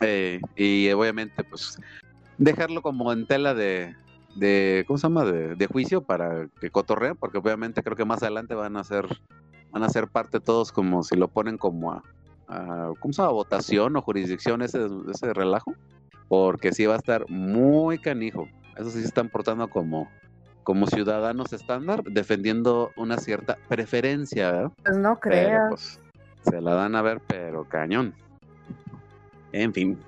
Eh, 0.00 0.40
y 0.56 0.90
obviamente, 0.90 1.44
pues, 1.44 1.78
dejarlo 2.38 2.82
como 2.82 3.12
en 3.12 3.26
tela 3.26 3.54
de, 3.54 3.94
de 4.34 4.84
¿cómo 4.86 4.98
se 4.98 5.04
llama? 5.04 5.24
De, 5.24 5.54
de 5.54 5.66
juicio 5.66 6.02
para 6.02 6.48
que 6.60 6.70
cotorreen, 6.70 7.16
porque 7.16 7.38
obviamente 7.38 7.82
creo 7.82 7.96
que 7.96 8.04
más 8.04 8.22
adelante 8.22 8.54
van 8.54 8.76
a 8.76 8.84
ser, 8.84 9.06
van 9.70 9.84
a 9.84 9.88
ser 9.88 10.08
parte 10.08 10.40
todos 10.40 10.72
como 10.72 11.04
si 11.04 11.16
lo 11.16 11.28
ponen 11.28 11.58
como 11.58 11.92
a, 11.92 12.02
a 12.48 12.90
¿cómo 13.00 13.12
se 13.12 13.22
llama? 13.22 13.32
Votación 13.32 13.96
o 13.96 14.02
jurisdicción 14.02 14.62
ese, 14.62 14.86
ese 15.10 15.32
relajo, 15.32 15.74
porque 16.28 16.72
sí 16.72 16.86
va 16.86 16.94
a 16.94 16.98
estar 16.98 17.28
muy 17.28 17.98
canijo. 17.98 18.48
Eso 18.76 18.90
sí 18.90 19.00
se 19.00 19.06
están 19.06 19.28
portando 19.28 19.68
como, 19.68 20.08
como 20.62 20.86
ciudadanos 20.86 21.52
estándar, 21.52 22.02
defendiendo 22.04 22.90
una 22.96 23.18
cierta 23.18 23.56
preferencia, 23.68 24.50
¿verdad? 24.50 24.72
Pues 24.82 24.96
no 24.96 25.18
creas. 25.20 25.68
pues 25.68 26.00
se 26.42 26.60
la 26.60 26.74
dan 26.74 26.96
a 26.96 27.02
ver, 27.02 27.20
pero 27.26 27.64
cañón. 27.64 28.14
En 29.52 29.72
fin. 29.72 29.98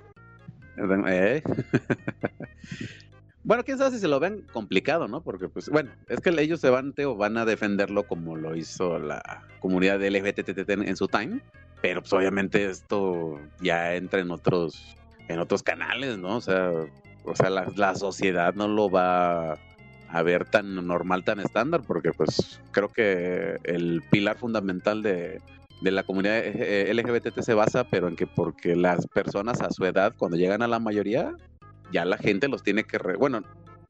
Eh. 1.06 1.42
bueno, 3.46 3.62
quién 3.62 3.78
sabe 3.78 3.92
si 3.92 4.00
se 4.00 4.08
lo 4.08 4.18
ven 4.18 4.44
complicado, 4.52 5.06
¿no? 5.06 5.22
Porque, 5.22 5.48
pues, 5.48 5.68
bueno, 5.68 5.92
es 6.08 6.18
que 6.18 6.30
ellos 6.30 6.58
se 6.60 6.68
van, 6.68 6.92
Teo, 6.92 7.14
van 7.14 7.38
a 7.38 7.44
defenderlo 7.44 8.02
como 8.02 8.34
lo 8.34 8.56
hizo 8.56 8.98
la 8.98 9.44
comunidad 9.60 10.00
de 10.00 10.10
LGBTT 10.10 10.68
en, 10.68 10.96
su 10.96 11.06
time. 11.06 11.40
Pero, 11.80 12.00
pues, 12.00 12.12
obviamente 12.12 12.68
esto 12.68 13.38
ya 13.60 13.94
entra 13.94 14.18
en 14.18 14.32
otros, 14.32 14.96
en 15.28 15.38
otros 15.38 15.62
canales, 15.62 16.18
¿no? 16.18 16.38
O 16.38 16.40
sea, 16.40 16.72
o 17.24 17.36
sea, 17.36 17.48
la, 17.50 17.70
la 17.76 17.94
sociedad 17.94 18.52
no 18.54 18.66
lo 18.66 18.90
va 18.90 19.52
a 20.08 20.22
ver 20.24 20.44
tan 20.46 20.84
normal, 20.84 21.22
tan 21.22 21.38
estándar, 21.38 21.82
porque, 21.86 22.10
pues, 22.10 22.60
creo 22.72 22.88
que 22.88 23.58
el 23.62 24.02
pilar 24.10 24.38
fundamental 24.38 25.04
de, 25.04 25.40
de 25.82 25.90
la 25.92 26.02
comunidad 26.02 26.40
eh, 26.42 26.92
LGBT 26.92 27.38
se 27.40 27.54
basa, 27.54 27.84
pero 27.84 28.08
en 28.08 28.16
que 28.16 28.26
porque 28.26 28.74
las 28.74 29.06
personas 29.06 29.60
a 29.60 29.70
su 29.70 29.84
edad, 29.84 30.14
cuando 30.18 30.36
llegan 30.36 30.62
a 30.62 30.68
la 30.68 30.80
mayoría, 30.80 31.32
ya 31.92 32.04
la 32.04 32.18
gente 32.18 32.48
los 32.48 32.62
tiene 32.62 32.84
que, 32.84 32.98
re- 32.98 33.16
bueno, 33.16 33.42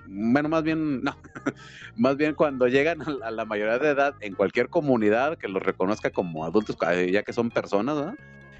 bueno, 0.09 0.49
más 0.49 0.63
bien, 0.63 1.03
no, 1.03 1.17
más 1.97 2.17
bien 2.17 2.35
cuando 2.35 2.69
llegan 2.69 3.03
a 3.23 3.31
la, 3.31 3.45
mayoría 3.45 3.79
de 3.79 3.91
edad 3.91 4.15
en 4.21 4.35
cualquier 4.35 4.69
comunidad 4.69 5.37
que 5.37 5.49
los 5.49 5.63
reconozca 5.63 6.11
como 6.11 6.45
adultos, 6.45 6.77
eh, 6.93 7.11
ya 7.13 7.23
que 7.23 7.33
son 7.33 7.51
personas, 7.51 7.97
¿verdad? 7.97 8.15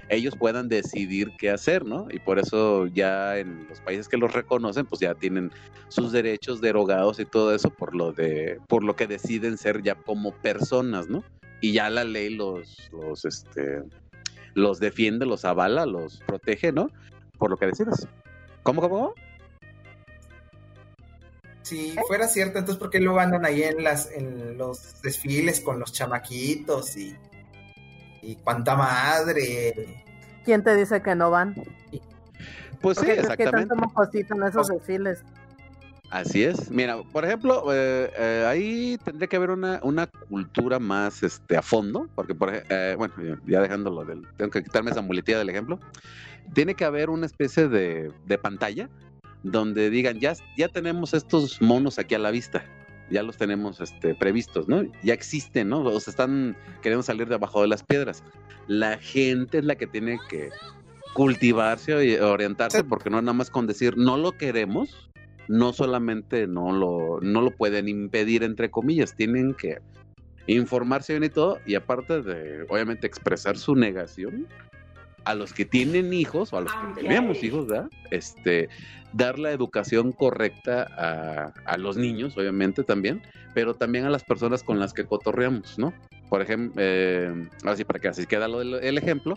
ellos 0.09 0.35
puedan 0.37 0.69
decidir 0.69 1.31
qué 1.37 1.49
hacer, 1.49 1.85
¿no? 1.85 2.07
Y 2.09 2.19
por 2.19 2.39
eso 2.39 2.87
ya 2.87 3.37
en 3.37 3.67
los 3.67 3.81
países 3.81 4.07
que 4.07 4.17
los 4.17 4.33
reconocen, 4.33 4.85
pues 4.85 5.01
ya 5.01 5.13
tienen 5.15 5.51
sus 5.89 6.11
derechos 6.11 6.61
derogados 6.61 7.19
y 7.19 7.25
todo 7.25 7.53
eso 7.53 7.69
por 7.69 7.95
lo 7.95 8.13
de, 8.13 8.59
por 8.67 8.83
lo 8.83 8.95
que 8.95 9.07
deciden 9.07 9.57
ser 9.57 9.83
ya 9.83 9.95
como 9.95 10.31
personas, 10.31 11.09
¿no? 11.09 11.23
Y 11.59 11.73
ya 11.73 11.89
la 11.89 12.03
ley 12.03 12.33
los, 12.35 12.89
los, 12.91 13.25
este, 13.25 13.83
los 14.53 14.79
defiende, 14.79 15.25
los 15.25 15.43
avala, 15.43 15.85
los 15.85 16.21
protege, 16.25 16.71
¿no? 16.71 16.89
Por 17.37 17.49
lo 17.49 17.57
que 17.57 17.67
decidas. 17.67 18.07
¿Cómo, 18.63 18.81
cómo? 18.81 19.13
Si 21.67 21.95
fuera 22.07 22.27
cierto, 22.27 22.59
entonces 22.59 22.79
¿por 22.79 22.89
qué 22.89 22.99
luego 22.99 23.19
andan 23.19 23.45
ahí 23.45 23.63
en 23.63 23.83
las 23.83 24.11
en 24.11 24.57
los 24.57 25.01
desfiles 25.01 25.59
con 25.61 25.79
los 25.79 25.91
chamaquitos 25.91 26.95
y 26.97 27.15
y 28.21 28.35
cuánta 28.37 28.75
madre? 28.75 30.03
¿Quién 30.45 30.63
te 30.63 30.75
dice 30.75 31.01
que 31.01 31.15
no 31.15 31.29
van? 31.31 31.55
Pues 32.81 32.97
sí, 32.97 33.05
¿Por 33.05 33.15
qué 33.15 33.21
crees 33.21 33.27
que 33.27 33.33
exactamente. 33.33 33.75
tanto 33.75 34.35
en 34.35 34.43
esos 34.43 34.67
desfiles? 34.69 35.23
Así 36.09 36.43
es. 36.43 36.71
Mira, 36.71 37.01
por 37.11 37.25
ejemplo, 37.25 37.65
eh, 37.73 38.09
eh, 38.17 38.45
ahí 38.47 38.97
tendría 39.03 39.27
que 39.27 39.35
haber 39.35 39.49
una, 39.49 39.81
una 39.83 40.07
cultura 40.07 40.79
más 40.79 41.21
este, 41.21 41.57
a 41.57 41.61
fondo, 41.61 42.07
porque, 42.15 42.33
por, 42.33 42.49
eh, 42.53 42.95
bueno, 42.97 43.13
ya- 43.21 43.37
ya 43.45 43.61
dejándolo 43.61 44.05
del. 44.05 44.25
Tengo 44.37 44.51
que 44.51 44.63
quitarme 44.63 44.91
esa 44.91 45.01
muletilla 45.01 45.39
del 45.39 45.49
ejemplo. 45.49 45.79
Tiene 46.53 46.75
que 46.75 46.85
haber 46.85 47.09
una 47.09 47.25
especie 47.25 47.67
de, 47.67 48.11
de 48.25 48.37
pantalla 48.37 48.89
donde 49.51 49.89
digan, 49.89 50.19
ya, 50.19 50.33
ya 50.57 50.67
tenemos 50.67 51.13
estos 51.13 51.61
monos 51.61 51.99
aquí 51.99 52.15
a 52.15 52.19
la 52.19 52.31
vista. 52.31 52.65
Ya 53.09 53.23
los 53.23 53.37
tenemos 53.37 53.79
este, 53.79 54.15
previstos, 54.15 54.67
¿no? 54.67 54.83
Ya 55.01 55.13
existen, 55.13 55.69
¿no? 55.69 55.81
O 55.81 55.99
sea, 55.99 56.11
están 56.11 56.57
queriendo 56.81 57.03
salir 57.03 57.29
de 57.29 57.35
abajo 57.35 57.61
de 57.61 57.69
las 57.69 57.83
piedras. 57.83 58.23
La 58.67 58.97
gente 58.97 59.59
es 59.59 59.63
la 59.63 59.75
que 59.75 59.87
tiene 59.87 60.19
que 60.29 60.49
cultivarse 61.13 62.05
y 62.05 62.15
orientarse, 62.17 62.83
porque 62.83 63.09
no 63.09 63.21
nada 63.21 63.33
más 63.33 63.49
con 63.49 63.65
decir 63.65 63.97
no 63.97 64.17
lo 64.17 64.33
queremos, 64.33 65.09
no 65.47 65.71
solamente 65.73 66.47
no 66.47 66.71
lo, 66.71 67.19
no 67.21 67.41
lo 67.41 67.51
pueden 67.51 67.87
impedir, 67.87 68.43
entre 68.43 68.69
comillas, 68.69 69.15
tienen 69.15 69.53
que 69.53 69.79
informarse 70.47 71.13
bien 71.13 71.23
y 71.23 71.29
todo, 71.29 71.59
y 71.65 71.75
aparte 71.75 72.21
de, 72.21 72.65
obviamente, 72.69 73.07
expresar 73.07 73.57
su 73.57 73.75
negación 73.75 74.47
a 75.27 75.35
los 75.35 75.51
que 75.51 75.65
tienen 75.65 76.13
hijos 76.13 76.53
o 76.53 76.57
a 76.57 76.61
los 76.61 76.71
que 76.71 77.01
tenemos 77.01 77.43
hijos, 77.43 77.67
¿verdad? 77.67 77.89
Este, 78.11 78.69
dar 79.11 79.37
la 79.37 79.51
educación 79.51 80.13
correcta 80.13 80.87
a, 80.97 81.53
a 81.65 81.77
los 81.77 81.97
niños, 81.97 82.37
obviamente 82.37 82.83
también, 82.83 83.21
pero 83.53 83.73
también 83.73 84.05
a 84.05 84.09
las 84.09 84.23
personas 84.23 84.63
con 84.63 84.79
las 84.79 84.93
que 84.93 85.05
cotorreamos, 85.05 85.77
¿no? 85.77 85.93
Por 86.29 86.41
ejemplo, 86.41 86.81
eh, 86.81 87.49
así 87.65 87.83
para 87.83 87.99
que 87.99 88.07
así 88.07 88.25
queda 88.25 88.47
lo 88.47 88.59
del 88.59 88.75
el 88.75 88.97
ejemplo, 88.97 89.35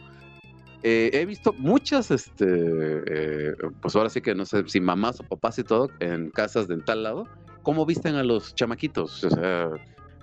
eh, 0.84 1.10
he 1.12 1.26
visto 1.26 1.52
muchas, 1.54 2.12
este, 2.12 2.46
eh, 2.46 3.54
pues 3.82 3.96
ahora 3.96 4.10
sí 4.10 4.20
que 4.20 4.34
no 4.34 4.46
sé 4.46 4.62
si 4.68 4.80
mamás 4.80 5.18
o 5.18 5.24
papás 5.24 5.58
y 5.58 5.64
todo, 5.64 5.90
en 5.98 6.30
casas 6.30 6.68
de 6.68 6.78
tal 6.78 7.02
lado, 7.02 7.26
cómo 7.62 7.84
visten 7.84 8.14
a 8.14 8.22
los 8.22 8.54
chamaquitos, 8.54 9.24
o 9.24 9.30
sea, 9.30 9.70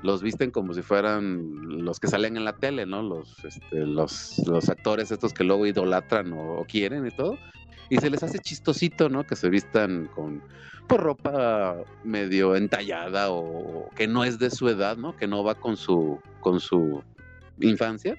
los 0.04 0.22
visten 0.22 0.52
como 0.52 0.74
si 0.74 0.82
fueran 0.82 1.84
los 1.84 2.00
que 2.00 2.08
salen 2.08 2.38
en 2.38 2.46
la 2.46 2.54
tele, 2.54 2.86
¿no? 2.86 3.02
Los, 3.02 3.44
este, 3.44 3.86
los, 3.86 4.38
los 4.48 4.70
actores 4.70 5.12
estos 5.12 5.34
que 5.34 5.44
luego 5.44 5.66
idolatran 5.66 6.34
o, 6.34 6.60
o 6.60 6.66
quieren 6.66 7.08
y 7.08 7.12
todo, 7.12 7.38
y 7.90 7.98
se 7.98 8.10
les 8.10 8.22
hace 8.24 8.40
chistosito, 8.40 9.10
¿no? 9.10 9.26
Que 9.26 9.36
se 9.36 9.50
vistan 9.50 10.08
con 10.14 10.42
por 10.88 11.02
ropa 11.02 11.76
medio 12.04 12.56
entallada 12.56 13.30
o, 13.30 13.40
o 13.40 13.90
que 13.96 14.08
no 14.08 14.24
es 14.24 14.40
de 14.40 14.50
su 14.50 14.70
edad, 14.70 14.98
¿no? 14.98 15.16
Que 15.16 15.28
no 15.28 15.44
va 15.44 15.56
con 15.56 15.76
su, 15.76 16.20
con 16.40 16.60
su 16.60 17.04
infancia. 17.60 18.18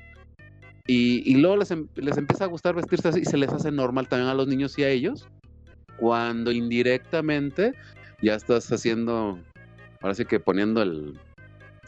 Y, 0.87 1.23
y 1.31 1.37
luego 1.37 1.59
les, 1.59 1.71
em- 1.71 1.89
les 1.97 2.17
empieza 2.17 2.45
a 2.45 2.49
gustar 2.49 2.75
vestirse 2.75 3.09
así 3.09 3.21
y 3.21 3.25
se 3.25 3.37
les 3.37 3.51
hace 3.51 3.71
normal 3.71 4.09
también 4.09 4.31
a 4.31 4.35
los 4.35 4.49
niños 4.49 4.79
y 4.79 4.85
a 4.85 4.89
ellos, 4.89 5.29
cuando 5.99 6.51
indirectamente 6.51 7.73
ya 8.23 8.35
estás 8.35 8.71
haciendo, 8.73 9.39
ahora 10.01 10.15
sí 10.15 10.25
que 10.25 10.41
poniendo 10.41 10.83
el, 10.83 11.19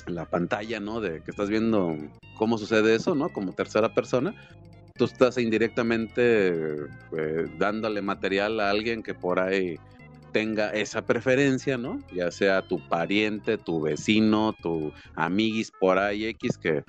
la 0.07 0.25
pantalla, 0.25 0.81
¿no? 0.81 1.01
De 1.01 1.23
que 1.23 1.31
estás 1.31 1.49
viendo 1.49 1.97
cómo 2.37 2.59
sucede 2.59 2.95
eso, 2.95 3.15
¿no? 3.15 3.29
Como 3.29 3.53
tercera 3.53 3.89
persona. 3.95 4.35
Tú 4.97 5.05
estás 5.05 5.39
indirectamente 5.39 6.49
eh, 7.17 7.47
dándole 7.59 8.03
material 8.03 8.61
a 8.61 8.71
alguien 8.71 9.03
que 9.03 9.15
por 9.15 9.41
ahí 9.41 9.77
tenga 10.33 10.71
esa 10.71 11.03
preferencia, 11.03 11.77
¿no? 11.79 11.99
Ya 12.13 12.31
sea 12.31 12.63
tu 12.63 12.79
pariente, 12.89 13.59
tu 13.59 13.81
vecino, 13.81 14.55
tu 14.63 14.93
amiguis 15.15 15.71
por 15.73 15.99
ahí 15.99 16.27
X 16.27 16.59
que 16.59 16.85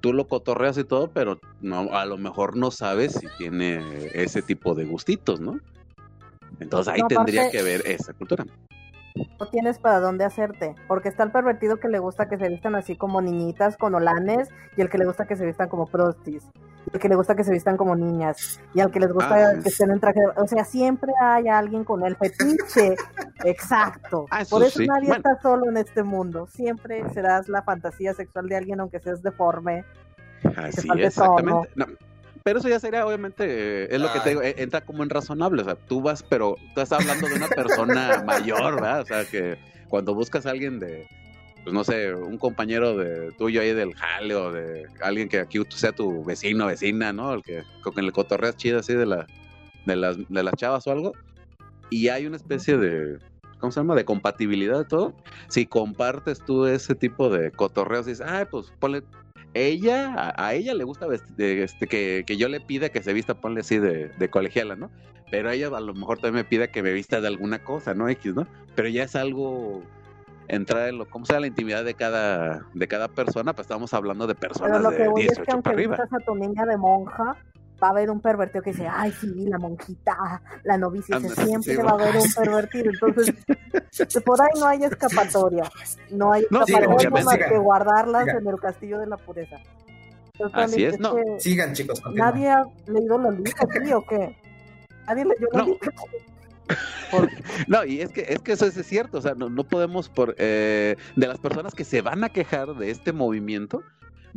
tú 0.00 0.12
lo 0.12 0.26
cotorreas 0.26 0.78
y 0.78 0.84
todo, 0.84 1.08
pero 1.12 1.40
no, 1.60 1.92
a 1.92 2.06
lo 2.06 2.16
mejor 2.18 2.56
no 2.56 2.70
sabes 2.70 3.12
si 3.12 3.26
tiene 3.36 4.10
ese 4.14 4.42
tipo 4.42 4.74
de 4.74 4.84
gustitos, 4.86 5.40
¿no? 5.40 5.58
Entonces 6.60 6.92
ahí 6.94 7.00
No, 7.00 7.08
tendría 7.08 7.42
aparte- 7.42 7.56
que 7.58 7.62
ver 7.62 7.82
esa 7.86 8.12
cultura. 8.14 8.44
No 9.38 9.46
tienes 9.48 9.78
para 9.78 10.00
dónde 10.00 10.24
hacerte, 10.24 10.74
porque 10.86 11.08
está 11.08 11.22
el 11.24 11.30
pervertido 11.32 11.78
que 11.78 11.88
le 11.88 11.98
gusta 11.98 12.28
que 12.28 12.36
se 12.38 12.48
vistan 12.48 12.74
así 12.74 12.96
como 12.96 13.20
niñitas 13.20 13.76
con 13.76 13.94
olanes 13.94 14.48
y 14.76 14.80
el 14.80 14.88
que 14.90 14.98
le 14.98 15.06
gusta 15.06 15.26
que 15.26 15.36
se 15.36 15.46
vistan 15.46 15.68
como 15.68 15.86
prostis, 15.86 16.44
y 16.86 16.90
el 16.94 17.00
que 17.00 17.08
le 17.08 17.14
gusta 17.16 17.34
que 17.34 17.44
se 17.44 17.52
vistan 17.52 17.76
como 17.76 17.94
niñas 17.96 18.60
y 18.74 18.80
al 18.80 18.90
que 18.90 19.00
les 19.00 19.12
gusta 19.12 19.34
Ah, 19.34 19.52
que 19.62 19.68
estén 19.68 19.90
en 19.90 20.00
traje, 20.00 20.20
o 20.36 20.46
sea, 20.46 20.64
siempre 20.64 21.12
hay 21.20 21.48
alguien 21.48 21.84
con 21.84 22.04
el 22.04 22.16
fetiche, 22.16 22.94
exacto. 23.44 24.26
Ah, 24.30 24.42
Por 24.48 24.62
eso 24.62 24.78
sí. 24.80 24.86
nadie 24.86 25.08
Bueno. 25.08 25.16
está 25.16 25.40
solo 25.42 25.68
en 25.68 25.76
este 25.76 26.02
mundo, 26.02 26.46
siempre 26.46 27.08
serás 27.10 27.48
la 27.48 27.62
fantasía 27.62 28.14
sexual 28.14 28.48
de 28.48 28.56
alguien 28.56 28.80
aunque 28.80 29.00
seas 29.00 29.22
deforme. 29.22 29.84
Así 30.56 30.86
falte 30.86 31.02
es, 31.06 31.08
exactamente. 31.18 31.70
No, 31.74 31.86
pero 32.48 32.60
eso 32.60 32.68
ya 32.70 32.80
sería, 32.80 33.06
obviamente, 33.06 33.44
eh, 33.44 33.88
es 33.90 34.00
lo 34.00 34.10
que 34.10 34.20
te 34.20 34.30
Ay. 34.30 34.30
digo, 34.30 34.42
eh, 34.42 34.54
entra 34.56 34.80
como 34.80 35.02
en 35.02 35.10
razonable. 35.10 35.60
O 35.60 35.64
sea, 35.66 35.74
tú 35.74 36.00
vas, 36.00 36.22
pero 36.22 36.56
tú 36.74 36.80
estás 36.80 36.98
hablando 36.98 37.28
de 37.28 37.34
una 37.34 37.48
persona 37.48 38.22
mayor, 38.26 38.76
¿verdad? 38.76 39.02
O 39.02 39.04
sea, 39.04 39.26
que 39.26 39.58
cuando 39.90 40.14
buscas 40.14 40.46
a 40.46 40.52
alguien 40.52 40.80
de, 40.80 41.06
pues 41.62 41.74
no 41.74 41.84
sé, 41.84 42.14
un 42.14 42.38
compañero 42.38 42.96
de 42.96 43.32
tuyo 43.32 43.60
ahí 43.60 43.74
del 43.74 43.94
jale 43.94 44.34
o 44.34 44.50
de 44.50 44.86
alguien 45.02 45.28
que 45.28 45.40
aquí 45.40 45.60
sea 45.68 45.92
tu 45.92 46.24
vecino, 46.24 46.64
vecina, 46.64 47.12
¿no? 47.12 47.34
El 47.34 47.42
que 47.42 47.64
con 47.82 47.98
el 47.98 48.12
cotorreas 48.12 48.56
chido 48.56 48.78
así 48.78 48.94
de, 48.94 49.04
la, 49.04 49.26
de, 49.84 49.96
las, 49.96 50.16
de 50.16 50.42
las 50.42 50.54
chavas 50.54 50.86
o 50.86 50.92
algo. 50.92 51.12
Y 51.90 52.08
hay 52.08 52.24
una 52.24 52.36
especie 52.36 52.78
de, 52.78 53.18
¿cómo 53.58 53.72
se 53.72 53.80
llama? 53.80 53.94
De 53.94 54.06
compatibilidad 54.06 54.78
de 54.78 54.84
todo. 54.86 55.12
Si 55.48 55.66
compartes 55.66 56.40
tú 56.40 56.64
ese 56.64 56.94
tipo 56.94 57.28
de 57.28 57.50
cotorreos, 57.50 58.06
dices, 58.06 58.26
ay, 58.26 58.46
pues 58.50 58.72
ponle 58.78 59.02
ella, 59.54 60.14
a, 60.14 60.46
a 60.48 60.54
ella 60.54 60.74
le 60.74 60.84
gusta 60.84 61.06
vesti- 61.06 61.34
de- 61.36 61.62
este, 61.64 61.86
que, 61.86 62.24
que 62.26 62.36
yo 62.36 62.48
le 62.48 62.60
pida 62.60 62.88
que 62.90 63.02
se 63.02 63.12
vista, 63.12 63.34
ponle 63.34 63.60
así 63.60 63.78
de, 63.78 64.08
de 64.08 64.28
colegiala, 64.30 64.76
¿no? 64.76 64.90
Pero 65.30 65.50
ella 65.50 65.68
a 65.68 65.80
lo 65.80 65.94
mejor 65.94 66.18
también 66.18 66.34
me 66.36 66.44
pida 66.44 66.68
que 66.68 66.82
me 66.82 66.92
vista 66.92 67.20
de 67.20 67.26
alguna 67.28 67.58
cosa, 67.62 67.94
¿no? 67.94 68.08
X, 68.08 68.34
¿no? 68.34 68.46
Pero 68.74 68.88
ya 68.88 69.02
es 69.04 69.14
algo 69.16 69.82
entrar 70.48 70.88
en 70.88 70.96
lo, 70.98 71.04
¿cómo 71.10 71.26
sea 71.26 71.40
la 71.40 71.46
intimidad 71.46 71.84
de 71.84 71.94
cada, 71.94 72.66
de 72.72 72.88
cada 72.88 73.08
persona? 73.08 73.52
Pues 73.52 73.66
estamos 73.66 73.92
hablando 73.92 74.26
de 74.26 74.34
Pero 74.34 74.48
personas 74.54 74.82
lo 74.82 74.90
de 74.90 74.96
que 74.96 75.08
voy 75.08 75.22
es 75.22 75.28
18 75.28 75.44
que 75.44 75.52
aunque 75.52 75.62
para 75.64 75.74
arriba. 75.76 75.96
a 76.10 76.24
tu 76.24 76.34
niña 76.34 76.64
de 76.64 76.76
monja, 76.78 77.36
va 77.82 77.88
a 77.88 77.90
haber 77.90 78.10
un 78.10 78.20
pervertido 78.20 78.62
que 78.62 78.70
dice, 78.72 78.88
ay, 78.90 79.12
sí, 79.12 79.46
la 79.46 79.58
monjita, 79.58 80.42
la 80.64 80.76
novicia, 80.78 81.18
siempre 81.20 81.76
sí, 81.76 81.80
va 81.82 81.90
a 81.90 81.94
haber 81.94 82.16
un 82.16 82.32
pervertido. 82.32 82.90
Entonces, 82.90 83.34
por 84.24 84.40
ahí 84.42 84.48
no 84.58 84.66
hay 84.66 84.84
escapatoria. 84.84 85.64
No 86.10 86.32
hay 86.32 86.44
No, 86.50 86.64
sí, 86.66 86.72
escapatoria 86.74 87.08
obviamente. 87.10 87.24
más 87.40 87.48
que 87.50 87.58
guardarlas 87.58 88.24
Sigan. 88.24 88.38
en 88.38 88.46
el 88.48 88.60
castillo 88.60 88.98
de 88.98 89.06
la 89.06 89.16
pureza. 89.16 89.56
Entonces, 90.34 90.72
Así 90.74 90.84
es, 90.84 90.98
no. 91.00 91.16
que 91.16 91.22
Sigan, 91.40 91.72
chicos. 91.72 92.02
Nadie 92.14 92.48
ha 92.48 92.64
leído 92.86 93.18
la 93.18 93.30
lista, 93.30 93.66
¿sí 93.84 93.92
o 93.92 94.04
qué? 94.06 94.36
Nadie 95.06 95.24
leyó 95.24 95.48
la 95.52 95.58
No. 95.58 95.64
lista. 95.66 95.90
No, 97.66 97.82
y 97.84 98.02
es 98.02 98.10
que, 98.10 98.26
es 98.28 98.40
que 98.40 98.52
eso 98.52 98.66
es 98.66 98.74
cierto, 98.86 99.16
o 99.18 99.20
sea, 99.22 99.34
no, 99.34 99.48
no 99.48 99.64
podemos 99.64 100.10
por 100.10 100.34
eh, 100.36 100.96
de 101.16 101.26
las 101.26 101.38
personas 101.38 101.74
que 101.74 101.82
se 101.84 102.02
van 102.02 102.24
a 102.24 102.28
quejar 102.28 102.74
de 102.74 102.90
este 102.90 103.12
movimiento, 103.12 103.82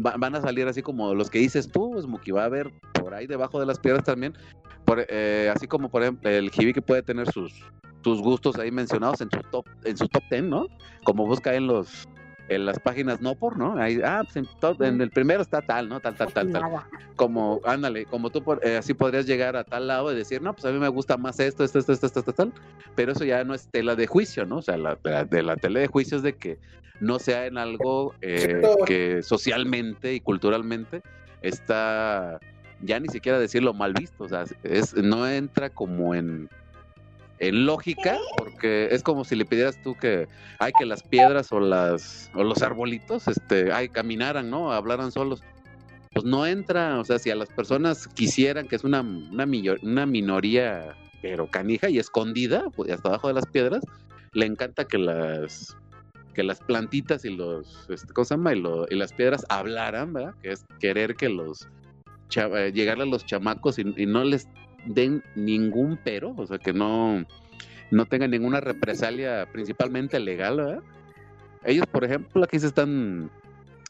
va- 0.05 0.15
van 0.17 0.35
a 0.35 0.41
salir 0.41 0.67
así 0.67 0.81
como 0.81 1.13
los 1.15 1.29
que 1.29 1.39
dices 1.39 1.69
tú, 1.71 1.99
Smokey, 2.01 2.31
va 2.31 2.43
a 2.43 2.45
haber 2.45 2.71
por 2.93 3.13
ahí 3.13 3.27
debajo 3.27 3.59
de 3.59 3.65
las 3.65 3.79
piedras 3.79 4.03
también, 4.03 4.33
por, 4.85 5.05
eh, 5.09 5.51
así 5.53 5.67
como 5.67 5.89
por 5.89 6.01
ejemplo 6.03 6.29
el 6.29 6.51
Hibi 6.55 6.73
que 6.73 6.81
puede 6.81 7.01
tener 7.03 7.31
sus, 7.31 7.53
sus 8.03 8.21
gustos 8.21 8.57
ahí 8.57 8.71
mencionados 8.71 9.21
en 9.21 9.29
su 9.31 9.39
top, 9.51 9.65
en 9.83 9.97
su 9.97 10.07
top 10.07 10.23
ten, 10.29 10.49
¿no? 10.49 10.67
Como 11.03 11.25
busca 11.25 11.53
en 11.55 11.67
los 11.67 12.07
en 12.55 12.65
las 12.65 12.79
páginas 12.79 13.21
no 13.21 13.35
por, 13.35 13.57
¿no? 13.57 13.77
Ahí, 13.81 13.99
ah, 14.03 14.21
pues 14.23 14.35
en, 14.37 14.47
top- 14.59 14.81
en 14.83 14.99
el 15.01 15.09
primero 15.11 15.41
está 15.41 15.61
tal, 15.61 15.87
¿no? 15.89 15.99
Tal, 15.99 16.15
tal, 16.15 16.33
tal, 16.33 16.51
tal 16.51 16.61
como, 17.15 17.61
ándale, 17.65 18.05
como 18.05 18.29
tú 18.29 18.43
por- 18.43 18.59
eh, 18.65 18.77
así 18.77 18.93
podrías 18.93 19.25
llegar 19.25 19.55
a 19.55 19.63
tal 19.63 19.87
lado 19.87 20.11
y 20.11 20.15
decir, 20.15 20.41
no, 20.41 20.53
pues 20.53 20.65
a 20.65 20.71
mí 20.71 20.79
me 20.79 20.87
gusta 20.87 21.17
más 21.17 21.39
esto, 21.39 21.63
esto, 21.63 21.79
esto, 21.79 21.93
esto, 21.93 22.05
esto, 22.07 22.19
esto, 22.19 22.33
tal, 22.33 22.53
pero 22.95 23.11
eso 23.13 23.23
ya 23.25 23.43
no 23.43 23.53
es 23.53 23.67
tela 23.69 23.95
de 23.95 24.07
juicio, 24.07 24.45
¿no? 24.45 24.57
O 24.57 24.61
sea, 24.61 24.77
la, 24.77 24.97
la- 25.03 25.25
de 25.25 25.43
la 25.43 25.55
tela 25.55 25.79
de 25.79 25.87
juicio 25.87 26.17
es 26.17 26.23
de 26.23 26.35
que 26.35 26.59
no 26.99 27.19
sea 27.19 27.45
en 27.47 27.57
algo 27.57 28.13
eh, 28.21 28.61
que 28.85 29.23
socialmente 29.23 30.13
y 30.13 30.19
culturalmente 30.19 31.01
está, 31.41 32.39
ya 32.81 32.99
ni 32.99 33.07
siquiera 33.09 33.39
decirlo 33.39 33.73
mal 33.73 33.93
visto, 33.93 34.23
o 34.23 34.29
sea, 34.29 34.43
es, 34.63 34.93
no 34.95 35.27
entra 35.27 35.69
como 35.69 36.15
en 36.15 36.49
en 37.41 37.65
lógica, 37.65 38.17
porque 38.37 38.87
es 38.91 39.03
como 39.03 39.23
si 39.25 39.35
le 39.35 39.45
pidieras 39.45 39.81
tú 39.81 39.95
que 39.95 40.27
hay 40.59 40.71
que 40.73 40.85
las 40.85 41.03
piedras 41.03 41.51
o 41.51 41.59
las 41.59 42.29
o 42.35 42.43
los 42.43 42.61
arbolitos, 42.61 43.27
este, 43.27 43.71
ay, 43.73 43.89
caminaran, 43.89 44.49
¿no? 44.49 44.71
Hablaran 44.71 45.11
solos. 45.11 45.43
Pues 46.13 46.23
no 46.25 46.45
entra, 46.45 46.99
o 46.99 47.03
sea, 47.05 47.19
si 47.19 47.29
a 47.31 47.35
las 47.35 47.49
personas 47.49 48.07
quisieran 48.07 48.67
que 48.67 48.75
es 48.75 48.83
una 48.83 49.01
una, 49.01 49.45
una 49.81 50.05
minoría 50.05 50.95
pero 51.21 51.47
canija 51.47 51.89
y 51.89 51.99
escondida, 51.99 52.65
pues 52.75 52.91
hasta 52.91 53.09
abajo 53.09 53.27
de 53.27 53.33
las 53.35 53.45
piedras, 53.45 53.83
le 54.33 54.45
encanta 54.45 54.85
que 54.85 54.97
las 54.97 55.75
que 56.33 56.43
las 56.43 56.59
plantitas 56.61 57.25
y 57.25 57.29
los 57.29 57.85
este, 57.89 58.13
¿cómo 58.13 58.25
se 58.25 58.35
llama? 58.35 58.53
Y, 58.53 58.59
lo- 58.61 58.85
y 58.89 58.95
las 58.95 59.13
piedras 59.13 59.45
hablaran, 59.49 60.13
¿verdad? 60.13 60.33
Que 60.41 60.51
es 60.51 60.65
querer 60.79 61.15
que 61.15 61.27
los 61.29 61.67
eh, 62.35 62.71
llegarle 62.73 63.03
a 63.03 63.07
los 63.07 63.25
chamacos 63.25 63.77
y, 63.79 63.81
y 63.97 64.05
no 64.05 64.23
les 64.23 64.47
den 64.85 65.23
ningún 65.35 65.97
pero, 66.03 66.33
o 66.37 66.45
sea, 66.45 66.57
que 66.57 66.73
no, 66.73 67.25
no 67.91 68.05
tengan 68.05 68.31
ninguna 68.31 68.59
represalia, 68.59 69.47
principalmente 69.51 70.19
legal, 70.19 70.57
¿verdad? 70.57 70.83
Ellos, 71.63 71.85
por 71.87 72.03
ejemplo, 72.03 72.43
aquí 72.43 72.59
se 72.59 72.67
están 72.67 73.29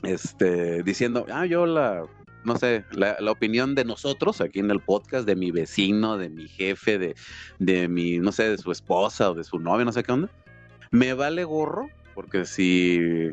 este, 0.03 0.83
diciendo, 0.83 1.25
ah, 1.31 1.45
yo 1.45 1.65
la, 1.65 2.05
no 2.43 2.57
sé, 2.57 2.83
la, 2.91 3.17
la 3.19 3.31
opinión 3.31 3.75
de 3.75 3.85
nosotros 3.85 4.41
aquí 4.41 4.59
en 4.59 4.71
el 4.71 4.79
podcast, 4.79 5.25
de 5.25 5.35
mi 5.35 5.51
vecino, 5.51 6.17
de 6.17 6.29
mi 6.29 6.47
jefe, 6.47 6.97
de, 6.97 7.15
de 7.59 7.87
mi, 7.87 8.19
no 8.19 8.31
sé, 8.31 8.49
de 8.49 8.57
su 8.57 8.71
esposa 8.71 9.31
o 9.31 9.33
de 9.33 9.43
su 9.43 9.59
novia, 9.59 9.85
no 9.85 9.91
sé 9.91 10.03
qué 10.03 10.11
onda, 10.11 10.29
me 10.91 11.13
vale 11.13 11.43
gorro, 11.43 11.89
porque 12.13 12.45
si 12.45 13.31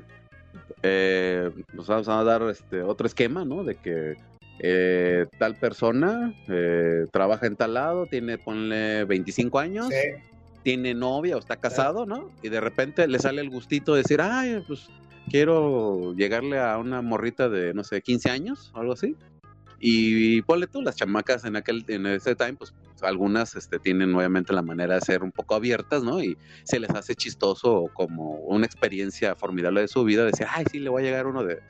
eh, 0.82 1.50
nos 1.72 1.86
vamos 1.88 2.08
a 2.08 2.22
dar 2.22 2.42
este 2.44 2.82
otro 2.82 3.06
esquema, 3.06 3.44
¿no? 3.44 3.64
De 3.64 3.74
que 3.74 4.16
eh, 4.60 5.26
tal 5.38 5.56
persona 5.56 6.34
eh, 6.48 7.06
trabaja 7.12 7.46
en 7.46 7.56
tal 7.56 7.74
lado, 7.74 8.06
tiene, 8.06 8.38
ponle 8.38 9.04
25 9.04 9.58
años, 9.58 9.88
Sí. 9.88 10.22
tiene 10.62 10.94
novia 10.94 11.36
o 11.36 11.38
está 11.38 11.56
casado, 11.56 12.06
¿no? 12.06 12.30
Y 12.42 12.48
de 12.48 12.60
repente 12.60 13.06
le 13.06 13.18
sale 13.18 13.40
el 13.40 13.50
gustito 13.50 13.94
de 13.94 14.02
decir, 14.02 14.20
ay, 14.20 14.62
pues 14.66 14.88
quiero 15.30 16.14
llegarle 16.14 16.58
a 16.58 16.76
una 16.78 17.02
morrita 17.02 17.48
de, 17.48 17.72
no 17.74 17.84
sé, 17.84 18.00
15 18.02 18.30
años 18.30 18.70
o 18.74 18.78
algo 18.80 18.92
así. 18.94 19.14
Y, 19.80 20.42
ponle 20.42 20.66
tú, 20.66 20.82
las 20.82 20.96
chamacas 20.96 21.44
en 21.44 21.54
aquel, 21.54 21.84
en 21.86 22.06
ese 22.06 22.34
time, 22.34 22.54
pues 22.54 22.74
algunas 23.00 23.54
este, 23.54 23.78
tienen 23.78 24.12
obviamente 24.12 24.52
la 24.52 24.62
manera 24.62 24.96
de 24.96 25.00
ser 25.00 25.22
un 25.22 25.30
poco 25.30 25.54
abiertas, 25.54 26.02
¿no? 26.02 26.20
Y 26.20 26.36
se 26.64 26.80
les 26.80 26.90
hace 26.90 27.14
chistoso 27.14 27.88
como 27.94 28.40
una 28.40 28.66
experiencia 28.66 29.36
formidable 29.36 29.82
de 29.82 29.88
su 29.88 30.02
vida, 30.02 30.24
decir, 30.24 30.48
ay, 30.50 30.64
sí, 30.70 30.80
le 30.80 30.90
voy 30.90 31.02
a 31.02 31.06
llegar 31.06 31.28
uno 31.28 31.44
de, 31.44 31.60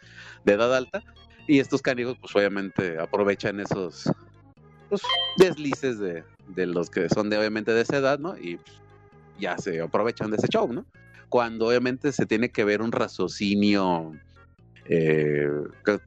de 0.45 0.53
edad 0.55 0.75
alta. 0.75 1.03
Y 1.49 1.61
estos 1.61 1.81
canijos, 1.81 2.19
pues 2.21 2.37
obviamente 2.37 2.99
aprovechan 3.01 3.59
esos 3.59 4.05
pues, 4.91 5.01
deslices 5.39 5.99
de, 5.99 6.23
de 6.49 6.67
los 6.67 6.91
que 6.91 7.09
son 7.09 7.31
de 7.31 7.39
obviamente 7.39 7.73
de 7.73 7.81
esa 7.81 7.97
edad, 7.97 8.19
¿no? 8.19 8.37
Y 8.37 8.57
pues, 8.57 8.77
ya 9.41 9.57
se 9.57 9.81
aprovechan 9.81 10.31
de 10.31 10.37
ese 10.37 10.49
show, 10.49 10.71
¿no? 10.71 10.85
Cuando 11.31 11.69
obviamente 11.69 12.13
se 12.13 12.27
tiene 12.27 12.51
que 12.51 12.65
ver 12.65 12.83
un 12.83 12.93
raciocinio, 12.93 14.13
eh, 14.91 15.49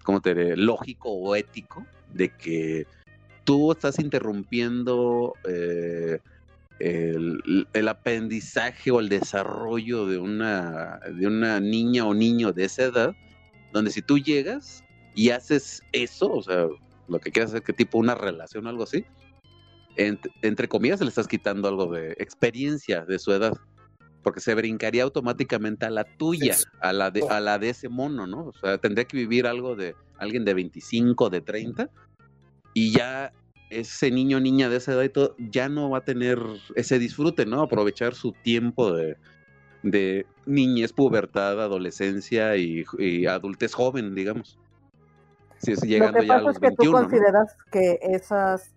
¿cómo 0.04 0.22
te 0.22 0.36
diré? 0.36 0.56
Lógico 0.56 1.10
o 1.10 1.36
ético, 1.36 1.88
de 2.14 2.30
que 2.30 2.86
tú 3.44 3.72
estás 3.72 3.98
interrumpiendo 3.98 5.34
eh, 5.50 6.20
el, 6.78 7.68
el 7.74 7.88
aprendizaje 7.88 8.92
o 8.92 9.00
el 9.00 9.10
desarrollo 9.10 10.06
de 10.06 10.20
una, 10.20 11.00
de 11.00 11.26
una 11.26 11.60
niña 11.60 12.06
o 12.06 12.14
niño 12.14 12.54
de 12.54 12.66
esa 12.66 12.84
edad, 12.84 13.16
donde 13.74 13.90
si 13.90 14.04
tú 14.04 14.20
llegas 14.20 14.84
y 15.16 15.30
haces 15.30 15.82
eso, 15.92 16.32
o 16.32 16.42
sea, 16.44 16.68
lo 17.08 17.20
que 17.20 17.32
quieras 17.32 17.52
hacer, 17.52 17.64
que 17.64 17.74
tipo 17.74 17.98
una 17.98 18.16
relación 18.16 18.66
o 18.66 18.70
algo 18.70 18.84
así, 18.84 19.06
ent- 19.98 20.32
entre 20.42 20.68
comillas 20.68 21.02
le 21.02 21.08
estás 21.10 21.28
quitando 21.28 21.68
algo 21.68 21.88
de 21.92 22.12
experiencia 22.14 23.06
de 23.06 23.20
su 23.20 23.32
edad, 23.34 23.54
porque 24.24 24.40
se 24.40 24.54
brincaría 24.56 25.04
automáticamente 25.04 25.86
a 25.86 25.90
la 25.90 26.04
tuya, 26.04 26.56
a 26.80 26.94
la 26.94 27.12
de, 27.12 27.22
a 27.30 27.40
la 27.40 27.58
de 27.60 27.70
ese 27.70 27.90
mono, 27.90 28.28
¿no? 28.28 28.46
O 28.48 28.54
sea, 28.54 28.78
tendría 28.78 29.06
que 29.06 29.18
vivir 29.18 29.48
algo 29.48 29.76
de 29.76 29.96
alguien 30.20 30.46
de 30.46 30.54
25, 30.54 31.30
de 31.30 31.42
30, 31.42 31.90
y 32.74 32.92
ya 32.94 33.34
ese 33.70 34.12
niño 34.12 34.38
o 34.38 34.40
niña 34.40 34.70
de 34.70 34.78
esa 34.78 34.94
edad 34.94 35.04
y 35.04 35.10
todo, 35.10 35.36
ya 35.40 35.70
no 35.70 35.90
va 35.90 36.00
a 36.00 36.06
tener 36.06 36.38
ese 36.76 37.00
disfrute, 37.00 37.46
¿no? 37.46 37.62
Aprovechar 37.64 38.14
su 38.16 38.34
tiempo 38.44 38.94
de, 38.94 39.18
de 39.82 40.26
niñez, 40.46 40.94
pubertad, 40.94 41.60
adolescencia 41.62 42.56
y, 42.58 42.84
y 43.00 43.26
adultez 43.26 43.74
joven, 43.74 44.14
digamos. 44.14 44.60
Si 45.62 45.74
es 45.74 45.82
Lo 45.82 45.88
llegando 45.88 46.20
que 46.20 46.28
ya 46.28 46.36
a 46.36 46.38
pasa 46.40 46.52
es 46.52 46.60
que 46.60 46.68
21, 46.68 46.92
tú 46.92 46.92
¿no? 46.92 47.02
consideras 47.04 47.58
que 47.72 48.00
esas 48.02 48.74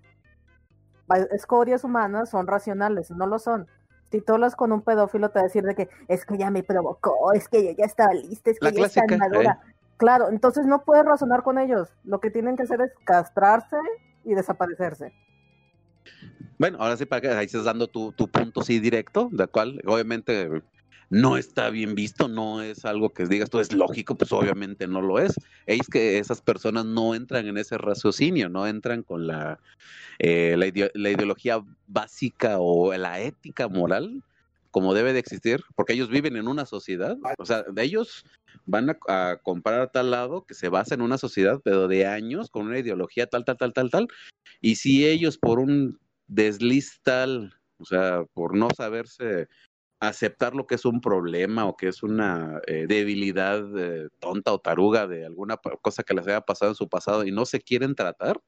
escorias 1.33 1.85
humanas 1.85 2.31
son 2.31 2.47
racionales, 2.47 3.11
no 3.11 3.27
lo 3.27 3.39
son. 3.39 3.67
Si 4.11 4.21
tú 4.21 4.35
hablas 4.35 4.55
con 4.55 4.73
un 4.73 4.83
pedófilo 4.83 5.31
te 5.31 5.39
va 5.39 5.41
a 5.41 5.45
decir 5.45 5.65
de 5.65 5.75
que 5.75 5.89
es 6.09 6.25
que 6.25 6.39
ya 6.39 6.51
me 6.51 6.63
provocó, 6.63 7.33
es 7.33 7.49
que 7.49 7.65
yo 7.65 7.71
ya 7.77 7.85
estaba 7.85 8.13
lista, 8.13 8.51
es 8.51 8.59
que 8.59 8.67
La 8.67 8.71
ya 8.71 8.87
está 8.87 9.05
clásica, 9.05 9.29
madura. 9.29 9.61
Claro, 9.97 10.29
entonces 10.31 10.67
no 10.67 10.85
puedes 10.85 11.05
razonar 11.05 11.43
con 11.43 11.59
ellos. 11.59 11.89
Lo 12.05 12.21
que 12.21 12.31
tienen 12.31 12.57
que 12.57 12.65
hacer 12.65 12.81
es 12.81 12.93
castrarse 13.05 13.77
y 14.25 14.35
desaparecerse. 14.35 15.13
Bueno, 16.59 16.79
ahora 16.81 16.97
sí, 16.97 17.07
para 17.07 17.21
que 17.21 17.29
ahí 17.29 17.47
estás 17.47 17.65
dando 17.65 17.89
tu, 17.89 18.13
tu 18.13 18.29
punto 18.29 18.63
sí 18.63 18.79
directo, 18.79 19.29
de 19.33 19.47
cual 19.47 19.81
obviamente 19.87 20.63
no 21.15 21.37
está 21.37 21.71
bien 21.71 21.95
visto, 21.95 22.27
no 22.27 22.61
es 22.61 22.85
algo 22.85 23.11
que 23.11 23.27
digas 23.27 23.49
tú 23.49 23.61
es 23.61 23.73
lógico, 23.73 24.17
pues 24.17 24.33
obviamente 24.33 24.89
no 24.89 25.01
lo 25.01 25.21
es. 25.21 25.33
Es 25.65 25.87
que 25.89 26.19
esas 26.19 26.43
personas 26.43 26.87
no 26.87 27.15
entran 27.15 27.47
en 27.47 27.57
ese 27.57 27.79
raciocinio, 27.79 28.49
no 28.49 28.67
entran 28.67 29.05
con 29.05 29.29
la, 29.29 29.61
eh, 30.19 30.57
la, 30.59 30.67
ideo- 30.67 30.91
la 30.95 31.11
ideología 31.11 31.63
básica 31.87 32.57
o 32.59 32.93
la 32.95 33.21
ética 33.21 33.69
moral 33.69 34.25
como 34.73 34.93
debe 34.93 35.13
de 35.13 35.21
existir, 35.21 35.61
porque 35.77 35.93
ellos 35.93 36.09
viven 36.09 36.35
en 36.37 36.49
una 36.49 36.67
sociedad, 36.67 37.17
o 37.39 37.47
sea, 37.47 37.65
ellos 37.77 38.25
van 38.67 38.91
a, 38.91 38.99
a 39.07 39.37
comprar 39.37 39.81
a 39.83 39.87
tal 39.93 40.11
lado 40.11 40.45
que 40.45 40.55
se 40.55 40.69
basa 40.69 40.97
en 40.97 41.01
una 41.01 41.17
sociedad, 41.17 41.61
pero 41.63 41.87
de 41.87 42.07
años, 42.07 42.51
con 42.51 42.67
una 42.67 42.81
ideología 42.81 43.29
tal, 43.29 43.45
tal, 43.45 43.57
tal, 43.57 43.73
tal, 43.73 43.91
tal, 43.93 44.09
y 44.61 44.75
si 44.75 45.07
ellos 45.07 45.39
por 45.39 45.61
un 45.61 46.01
desliz 46.27 46.99
tal, 47.05 47.55
o 47.79 47.85
sea, 47.85 48.25
por 48.35 48.57
no 48.57 48.69
saberse 48.77 49.47
aceptar 50.09 50.55
lo 50.55 50.67
que 50.67 50.75
es 50.77 50.85
un 50.85 51.01
problema 51.01 51.67
o 51.67 51.77
que 51.77 51.89
es 51.89 52.03
una 52.03 52.61
eh, 52.67 52.87
debilidad 52.89 53.63
eh, 53.79 54.09
tonta 54.19 54.53
o 54.53 54.61
taruga 54.61 55.07
de 55.07 55.27
alguna 55.27 55.57
cosa 55.83 56.03
que 56.03 56.15
les 56.15 56.27
haya 56.27 56.41
pasado 56.41 56.73
en 56.73 56.77
su 56.77 56.89
pasado 56.89 57.25
y 57.25 57.33
no 57.33 57.47
se 57.47 57.61
quieren 57.61 57.95
tratar, 57.95 58.41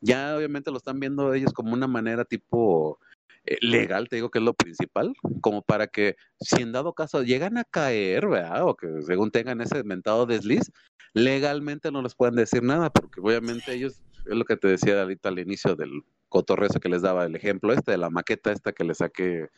ya 0.00 0.36
obviamente 0.36 0.70
lo 0.70 0.78
están 0.78 1.00
viendo 1.00 1.34
ellos 1.34 1.52
como 1.52 1.74
una 1.74 1.86
manera 1.86 2.24
tipo 2.24 2.98
eh, 3.44 3.58
legal, 3.60 4.08
te 4.08 4.16
digo 4.16 4.30
que 4.30 4.38
es 4.38 4.44
lo 4.44 4.54
principal, 4.54 5.14
como 5.40 5.62
para 5.62 5.86
que 5.86 6.16
si 6.40 6.62
en 6.62 6.72
dado 6.72 6.94
caso 6.94 7.22
llegan 7.22 7.58
a 7.58 7.64
caer, 7.64 8.28
¿verdad? 8.28 8.66
O 8.66 8.76
que 8.76 9.02
según 9.02 9.30
tengan 9.30 9.60
ese 9.60 9.82
mentado 9.84 10.26
desliz, 10.26 10.70
legalmente 11.14 11.90
no 11.90 12.02
les 12.02 12.14
pueden 12.14 12.36
decir 12.36 12.62
nada, 12.62 12.90
porque 12.90 13.20
obviamente 13.20 13.72
ellos, 13.72 14.00
es 14.26 14.34
lo 14.36 14.44
que 14.44 14.56
te 14.56 14.68
decía 14.68 15.00
ahorita 15.02 15.30
al 15.30 15.38
inicio 15.38 15.74
del 15.74 16.02
cotorreo 16.28 16.68
que 16.80 16.88
les 16.88 17.02
daba 17.02 17.24
el 17.26 17.34
ejemplo 17.34 17.72
este, 17.72 17.92
de 17.92 17.98
la 17.98 18.10
maqueta 18.10 18.52
esta 18.52 18.72
que 18.72 18.84
le 18.84 18.94
saqué 18.94 19.48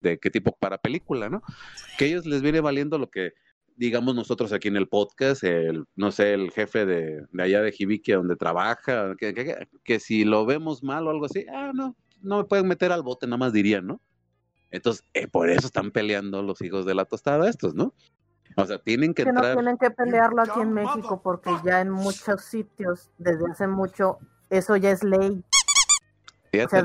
de 0.00 0.18
qué 0.18 0.30
tipo 0.30 0.56
para 0.58 0.78
película, 0.78 1.28
¿no? 1.28 1.42
Que 1.96 2.06
a 2.06 2.08
ellos 2.08 2.26
les 2.26 2.42
viene 2.42 2.60
valiendo 2.60 2.98
lo 2.98 3.10
que 3.10 3.32
digamos 3.76 4.14
nosotros 4.14 4.52
aquí 4.52 4.68
en 4.68 4.76
el 4.76 4.88
podcast, 4.88 5.44
el, 5.44 5.84
no 5.94 6.10
sé, 6.10 6.34
el 6.34 6.50
jefe 6.50 6.84
de, 6.84 7.24
de 7.30 7.42
allá 7.42 7.62
de 7.62 7.70
Jibique 7.70 8.14
donde 8.14 8.34
trabaja, 8.34 9.14
que, 9.16 9.32
que, 9.32 9.68
que 9.84 10.00
si 10.00 10.24
lo 10.24 10.44
vemos 10.44 10.82
mal 10.82 11.06
o 11.06 11.10
algo 11.10 11.26
así, 11.26 11.46
ah, 11.52 11.70
no, 11.72 11.94
no 12.20 12.38
me 12.38 12.44
pueden 12.44 12.66
meter 12.66 12.90
al 12.90 13.02
bote, 13.02 13.26
nada 13.26 13.36
más 13.36 13.52
dirían, 13.52 13.86
¿no? 13.86 14.00
Entonces, 14.70 15.04
eh, 15.14 15.28
por 15.28 15.48
eso 15.48 15.68
están 15.68 15.92
peleando 15.92 16.42
los 16.42 16.60
hijos 16.60 16.84
de 16.86 16.94
la 16.94 17.04
tostada 17.04 17.48
estos, 17.48 17.74
¿no? 17.74 17.94
O 18.56 18.66
sea, 18.66 18.78
tienen 18.78 19.14
que 19.14 19.24
que 19.24 19.32
no 19.32 19.38
entrar... 19.38 19.54
tienen 19.54 19.78
que 19.78 19.90
pelearlo 19.90 20.42
aquí 20.42 20.60
en 20.60 20.72
México 20.72 21.22
porque 21.22 21.50
ya 21.64 21.80
en 21.80 21.90
muchos 21.90 22.42
sitios 22.42 23.10
desde 23.18 23.48
hace 23.50 23.68
mucho 23.68 24.18
eso 24.50 24.76
ya 24.76 24.90
es 24.90 25.04
ley. 25.04 25.44
O 26.64 26.68
sea, 26.68 26.82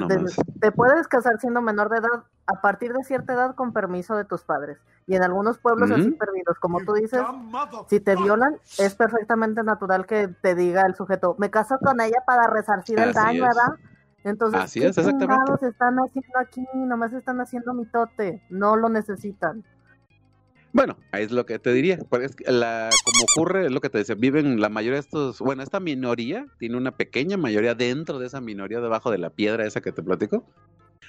te 0.62 0.72
puedes 0.72 1.08
casar 1.08 1.40
siendo 1.40 1.62
menor 1.62 1.90
de 1.90 1.98
edad 1.98 2.24
a 2.46 2.62
partir 2.62 2.94
de 2.94 3.04
cierta 3.04 3.34
edad 3.34 3.56
con 3.56 3.74
permiso 3.74 4.16
de 4.16 4.26
tus 4.26 4.44
padres. 4.44 4.78
Y 5.08 5.16
en 5.16 5.24
algunos 5.24 5.58
pueblos 5.60 5.92
así 5.92 6.08
Ujú. 6.10 6.18
perdidos, 6.18 6.58
como 6.60 6.80
tú 6.86 6.94
dices, 6.94 7.22
si 7.90 8.00
te 8.00 8.16
violan, 8.16 8.58
es 8.78 8.96
perfectamente 8.96 9.64
natural 9.64 10.06
que 10.06 10.28
te 10.28 10.56
diga 10.56 10.84
el 10.86 10.96
sujeto, 10.96 11.36
me 11.40 11.50
caso 11.50 11.78
con 11.80 12.00
ella 12.02 12.18
para 12.26 12.48
resarcir 12.48 13.00
el 13.00 13.10
Así 13.10 13.20
daño, 13.20 13.44
es. 13.44 13.50
¿verdad? 13.50 13.80
Entonces, 14.24 14.62
Así 14.62 14.80
¿qué 14.80 14.88
es, 14.88 14.98
exactamente. 14.98 15.68
están 15.68 15.98
haciendo 15.98 16.40
aquí? 16.40 16.66
Nomás 16.74 17.14
están 17.14 17.42
haciendo 17.42 17.74
mitote, 17.74 18.42
no 18.50 18.78
lo 18.78 18.90
necesitan. 18.90 19.64
Bueno, 20.74 20.98
ahí 21.12 21.24
es 21.24 21.32
lo 21.32 21.46
que 21.46 21.60
te 21.60 21.72
diría. 21.72 22.00
Porque 22.10 22.26
es 22.26 22.36
que 22.36 22.52
la, 22.52 22.90
como 23.06 23.26
ocurre, 23.32 23.68
es 23.68 23.72
lo 23.72 23.80
que 23.80 23.90
te 23.90 24.00
decía, 24.00 24.16
viven 24.16 24.60
la 24.60 24.70
mayoría 24.70 24.96
de 24.96 25.02
estos, 25.02 25.40
bueno, 25.40 25.62
esta 25.62 25.80
minoría 25.80 26.48
tiene 26.58 26.78
una 26.78 26.92
pequeña 26.92 27.38
mayoría 27.38 27.76
dentro 27.76 28.18
de 28.18 28.26
esa 28.26 28.42
minoría, 28.42 28.80
debajo 28.80 29.12
de 29.12 29.20
la 29.20 29.30
piedra 29.30 29.66
esa 29.66 29.82
que 29.82 29.92
te 29.92 30.02
platico, 30.02 30.46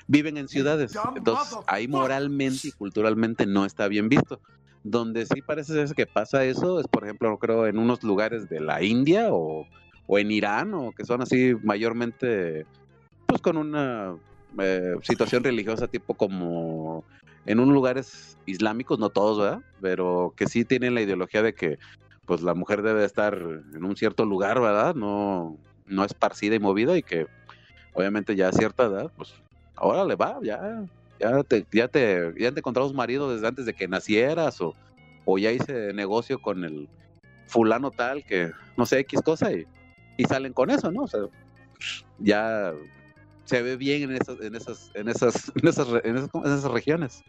viven 0.07 0.37
en 0.37 0.49
ciudades. 0.49 0.97
Entonces, 1.17 1.59
ahí 1.67 1.89
moralmente 1.89 2.69
y 2.69 2.73
culturalmente 2.73 3.47
no 3.47 3.65
está 3.65 3.89
bien 3.89 4.09
visto. 4.09 4.41
Donde 4.83 5.25
sí 5.25 5.41
parece 5.41 5.73
ser 5.73 5.95
que 5.95 6.07
pasa 6.07 6.45
eso 6.45 6.79
es, 6.79 6.87
por 6.87 7.05
ejemplo, 7.05 7.39
creo, 7.39 7.67
en 7.67 7.79
unos 7.79 8.03
lugares 8.03 8.49
de 8.49 8.61
la 8.61 8.83
India 8.83 9.29
o, 9.31 9.67
o 10.07 10.19
en 10.19 10.31
Irán, 10.31 10.75
o 10.75 10.93
que 10.93 11.05
son 11.05 11.23
así 11.23 11.55
mayormente, 11.63 12.67
pues 13.27 13.41
con 13.41 13.57
una 13.57 14.15
eh, 14.59 14.95
situación 15.03 15.43
religiosa 15.43 15.89
tipo 15.89 16.15
como 16.15 17.05
en 17.47 17.61
unos 17.61 17.75
lugares 17.75 18.39
islámicos, 18.47 18.99
no 18.99 19.11
todos, 19.11 19.39
¿verdad? 19.39 19.61
Pero 19.81 20.35
que 20.37 20.47
sí 20.47 20.65
tienen 20.65 20.95
la 20.95 21.03
ideología 21.03 21.43
de 21.43 21.55
que 21.55 21.79
pues 22.27 22.43
la 22.43 22.55
mujer 22.55 22.83
debe 22.83 23.05
estar 23.05 23.35
en 23.35 23.85
un 23.85 23.97
cierto 23.97 24.25
lugar, 24.25 24.61
¿verdad? 24.61 24.95
No, 24.95 25.57
no 25.87 26.05
esparcida 26.05 26.55
y 26.55 26.61
movida 26.61 26.97
y 26.97 27.03
que 27.03 27.27
obviamente 27.93 28.37
ya 28.37 28.49
a 28.49 28.53
cierta 28.53 28.85
edad, 28.85 29.13
pues 29.17 29.35
ahora 29.77 30.05
le 30.05 30.15
va, 30.17 30.39
ya, 30.43 30.85
ya 31.21 31.43
te, 31.43 31.67
ya 31.73 31.89
te, 31.89 32.35
ya 32.39 32.53
te 32.53 32.61
encontramos 32.61 32.95
marido 32.95 33.33
desde 33.33 33.47
antes 33.47 33.67
de 33.67 33.75
que 33.75 33.89
nacieras 33.89 34.61
o, 34.61 34.75
o 35.25 35.39
ya 35.39 35.53
hice 35.53 35.93
negocio 35.93 36.41
con 36.41 36.65
el 36.65 36.89
fulano 37.47 37.91
tal 37.91 38.25
que 38.25 38.53
no 38.77 38.87
sé 38.87 39.01
X 39.01 39.21
cosa 39.23 39.53
y, 39.53 39.67
y 40.17 40.25
salen 40.25 40.53
con 40.53 40.71
eso, 40.71 40.91
¿no? 40.91 41.03
O 41.03 41.09
sea, 41.09 41.21
ya 42.19 42.73
se 43.45 43.63
ve 43.63 43.77
bien 43.77 44.03
en 44.05 44.13
esas, 44.13 44.41
en 44.41 44.55
esas, 44.55 44.91
en 44.95 45.09
esas, 45.09 45.53
en 45.55 45.69
esas, 45.69 45.89
en 46.05 46.17
esas, 46.17 46.31
en 46.35 46.45
esas 46.45 46.71
regiones. 46.71 47.23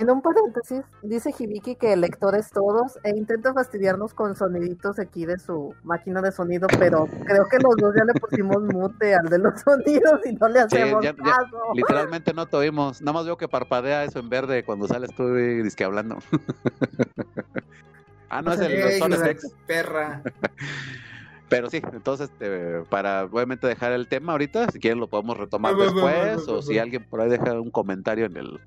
En 0.00 0.08
un 0.10 0.22
paréntesis, 0.22 0.80
dice 1.02 1.30
Hibiki 1.38 1.76
que 1.76 1.94
lectores 1.94 2.48
todos 2.50 2.98
e 3.04 3.10
intenta 3.10 3.52
fastidiarnos 3.52 4.14
con 4.14 4.34
soniditos 4.34 4.98
aquí 4.98 5.26
de 5.26 5.38
su 5.38 5.74
máquina 5.82 6.22
de 6.22 6.32
sonido, 6.32 6.68
pero 6.78 7.06
creo 7.26 7.44
que 7.44 7.58
los 7.58 7.76
dos 7.76 7.94
ya 7.94 8.04
le 8.06 8.14
pusimos 8.14 8.62
mute 8.62 9.14
al 9.14 9.28
de 9.28 9.38
los 9.38 9.60
sonidos 9.64 10.20
y 10.24 10.32
no 10.36 10.48
le 10.48 10.60
hacemos 10.60 11.04
ya- 11.04 11.14
ya- 11.14 11.22
caso. 11.22 11.58
Literalmente 11.74 12.32
no 12.32 12.46
te 12.46 12.56
oímos. 12.56 13.02
Nada 13.02 13.12
más 13.12 13.26
veo 13.26 13.36
que 13.36 13.46
parpadea 13.46 14.04
eso 14.04 14.20
en 14.20 14.30
verde 14.30 14.64
cuando 14.64 14.88
sales 14.88 15.14
tú 15.14 15.36
y 15.36 15.62
disque 15.62 15.84
hablando. 15.84 16.16
ah, 18.30 18.40
no, 18.40 18.54
es 18.54 18.60
el 18.60 18.72
Ey, 18.72 18.98
Sound 18.98 19.12
hijo 19.14 19.22
de 19.22 19.30
Effects. 19.30 19.54
perra. 19.66 20.22
Pero 21.50 21.68
sí, 21.68 21.82
entonces, 21.92 22.30
este, 22.30 22.84
para 22.88 23.24
obviamente 23.24 23.66
dejar 23.66 23.92
el 23.92 24.06
tema 24.08 24.32
ahorita, 24.32 24.70
si 24.70 24.78
quieren 24.78 25.00
lo 25.00 25.08
podemos 25.08 25.36
retomar 25.36 25.74
después, 25.74 26.46
o 26.48 26.62
si 26.62 26.78
alguien 26.78 27.04
por 27.04 27.20
ahí 27.20 27.28
deja 27.28 27.60
un 27.60 27.70
comentario 27.72 28.24
en 28.26 28.36
el 28.36 28.60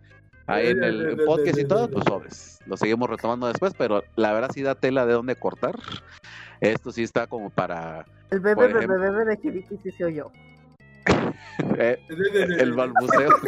ahí 0.48 0.68
en 0.68 0.84
el 0.84 1.18
podcast 1.26 1.58
y 1.60 1.66
todo, 1.66 1.90
pues 1.90 2.04
sobres. 2.08 2.60
Lo 2.66 2.78
seguimos 2.78 3.10
retomando 3.10 3.48
después, 3.48 3.74
pero 3.78 4.04
la 4.16 4.32
verdad 4.34 4.52
sí 4.54 4.62
da 4.62 4.76
tela 4.76 5.06
de 5.06 5.14
dónde 5.14 5.36
cortar. 5.36 5.76
Esto 6.62 6.92
sí 6.92 7.04
está 7.04 7.28
como 7.28 7.50
para 7.50 8.06
El 8.32 8.40
bebé, 8.40 8.68
bebé, 8.68 8.80
ejemplo. 8.86 9.00
bebé 9.00 9.26
de 9.26 9.40
Hibiki 9.42 9.78
sí 9.84 9.92
se 9.92 10.06
oyó. 10.06 10.32
eh, 11.78 12.00
el 12.60 12.74
balbuceo. 12.74 13.30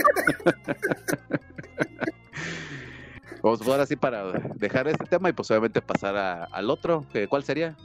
Vamos 3.41 3.59
pues 3.59 3.69
ahora 3.69 3.85
sí 3.85 3.95
para 3.95 4.31
dejar 4.55 4.87
este 4.87 5.05
tema 5.05 5.29
y 5.29 5.33
pues 5.33 5.49
obviamente 5.51 5.81
pasar 5.81 6.17
a- 6.17 6.45
al 6.45 6.69
otro. 6.69 7.05
que 7.13 7.27
¿Cuál 7.27 7.43
sería? 7.43 7.75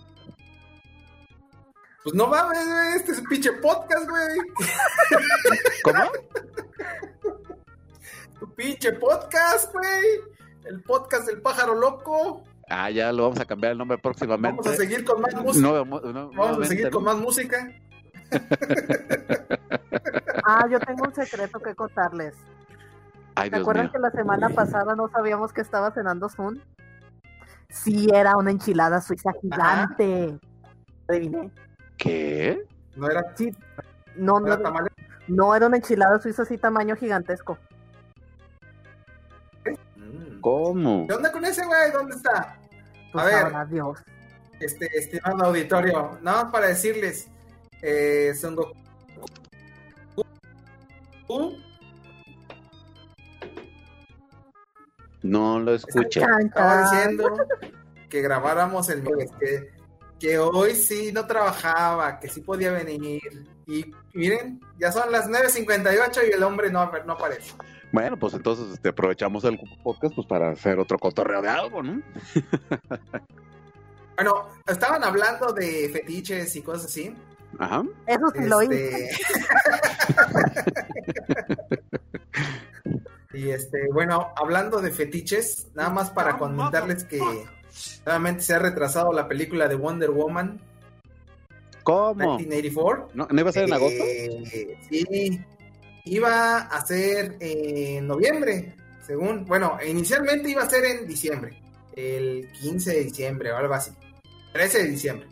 Pues 2.03 2.15
no 2.15 2.29
mames, 2.29 2.65
güey, 2.67 2.97
este 2.97 3.13
es 3.13 3.19
un 3.19 3.27
pinche 3.27 3.53
podcast, 3.55 4.09
güey. 4.09 4.39
¿Cómo? 5.85 6.11
Tu 8.41 8.55
pinche 8.55 8.93
podcast, 8.95 9.73
güey. 9.73 10.21
El 10.65 10.83
podcast 10.83 11.27
del 11.27 11.41
pájaro 11.43 11.75
loco. 11.75 12.43
Ah, 12.69 12.91
ya 12.91 13.13
lo 13.13 13.25
vamos 13.25 13.41
a 13.41 13.45
cambiar 13.45 13.73
el 13.73 13.79
nombre 13.79 13.99
próximamente. 13.99 14.57
Vamos 14.63 14.67
a 14.67 14.77
seguir 14.77 15.05
con 15.05 15.21
más 15.21 15.35
música. 15.35 15.67
No, 15.67 15.85
no, 15.85 16.01
no, 16.13 16.31
Vamos 16.33 16.61
a 16.61 16.65
seguir 16.65 16.91
con 16.91 17.05
más 17.05 17.17
música. 17.17 17.69
Ah, 20.43 20.67
yo 20.69 20.81
tengo 20.81 21.05
un 21.05 21.15
secreto 21.15 21.61
que 21.61 21.75
contarles. 21.75 22.35
Ay, 23.35 23.51
¿Se 23.51 23.57
Dios 23.57 23.63
acuerdan 23.63 23.85
mío. 23.85 23.93
que 23.93 23.99
la 24.01 24.11
semana 24.11 24.49
pasada 24.49 24.97
no 24.97 25.09
sabíamos 25.09 25.53
que 25.53 25.61
estaba 25.61 25.93
cenando 25.93 26.29
Sun? 26.29 26.61
Sí, 27.69 28.09
era 28.13 28.37
una 28.37 28.51
enchilada 28.51 29.01
suiza 29.01 29.31
gigante. 29.41 30.39
Adiviné. 31.09 31.51
¿Qué? 31.99 32.65
No 32.97 33.09
era, 33.09 33.23
Sí, 33.37 33.55
no, 34.17 34.41
no 34.41 34.57
no, 34.57 34.73
no 35.29 35.55
era 35.55 35.67
una 35.67 35.77
enchilada 35.77 36.19
suiza 36.21 36.43
así 36.43 36.59
tamaño 36.59 36.97
gigantesco. 36.97 37.59
¿Cómo? 40.41 41.07
¿Qué 41.07 41.15
onda 41.15 41.33
con 41.33 41.45
ese, 41.45 41.65
güey? 41.67 41.93
¿Dónde 41.93 42.17
está? 42.17 42.59
Pues 43.13 43.25
A 43.25 43.49
ver. 43.49 43.69
Dios. 43.69 43.99
Este, 44.59 44.87
estimado 44.99 45.47
auditorio, 45.47 46.19
nada 46.23 46.45
más 46.45 46.53
para 46.53 46.67
decirles, 46.67 47.29
eh, 47.81 48.35
Son 48.39 48.55
Goku 48.55 48.77
No 55.23 55.61
lo 55.61 55.75
escuché. 55.75 56.21
Chan, 56.21 56.47
estaba 56.47 56.83
diciendo 56.83 57.37
que 58.09 58.23
grabáramos 58.23 58.89
el 58.89 59.03
miércoles, 59.03 59.31
que, 59.39 59.71
que 60.19 60.39
hoy 60.39 60.75
sí 60.75 61.13
no 61.13 61.27
trabajaba, 61.27 62.19
que 62.19 62.29
sí 62.29 62.41
podía 62.41 62.73
venir. 62.73 63.21
Y 63.67 63.93
miren, 64.15 64.61
ya 64.79 64.91
son 64.91 65.13
las 65.13 65.29
9.58 65.29 66.29
y 66.29 66.33
el 66.33 66.43
hombre 66.43 66.71
no, 66.71 66.91
no 67.07 67.13
aparece. 67.13 67.53
Bueno, 67.93 68.17
pues 68.17 68.35
entonces 68.35 68.73
este, 68.75 68.91
aprovechamos 68.91 69.45
el 69.45 69.59
podcast 69.83 70.15
pues 70.15 70.27
para 70.27 70.51
hacer 70.51 70.79
otro 70.79 70.99
cotorreo 70.99 71.43
de 71.43 71.49
algo, 71.49 71.83
¿no? 71.83 72.01
Bueno, 74.17 74.49
estaban 74.67 75.03
hablando 75.03 75.55
de 75.55 75.89
fetiches 75.89 76.55
y 76.55 76.61
cosas 76.61 76.85
así. 76.85 77.15
Ajá. 77.59 77.83
Eso 78.07 78.27
sí 78.35 78.45
lo 78.45 78.63
hice. 78.63 79.09
Este... 79.09 79.23
y 83.39 83.49
este, 83.49 83.89
bueno, 83.91 84.29
hablando 84.37 84.83
de 84.83 84.91
fetiches, 84.91 85.69
nada 85.75 85.89
más 85.89 86.11
para 86.11 86.37
comentarles 86.37 87.05
que 87.05 87.19
nuevamente 88.05 88.43
se 88.43 88.53
ha 88.53 88.59
retrasado 88.59 89.11
la 89.15 89.27
película 89.27 89.69
de 89.69 89.77
Wonder 89.77 90.11
Woman 90.11 90.61
¿Cómo? 91.83 92.39
1984. 92.39 93.09
¿No, 93.15 93.27
¿no 93.31 93.41
iba 93.41 93.51
a 93.51 93.53
ser 93.53 93.65
en 93.65 93.73
agosto? 93.73 94.05
Eh, 94.05 94.79
sí, 94.89 95.41
iba 96.11 96.59
a 96.59 96.87
ser 96.87 97.37
en 97.39 98.07
noviembre, 98.09 98.75
según, 99.07 99.45
bueno, 99.45 99.79
inicialmente 99.87 100.51
iba 100.51 100.65
a 100.65 100.69
ser 100.69 100.85
en 100.85 101.07
diciembre, 101.07 101.57
el 101.95 102.51
15 102.61 102.91
de 102.91 103.05
diciembre 103.05 103.53
o 103.53 103.57
algo 103.57 103.75
así, 103.75 103.93
13 104.53 104.79
de 104.79 104.89
diciembre. 104.91 105.29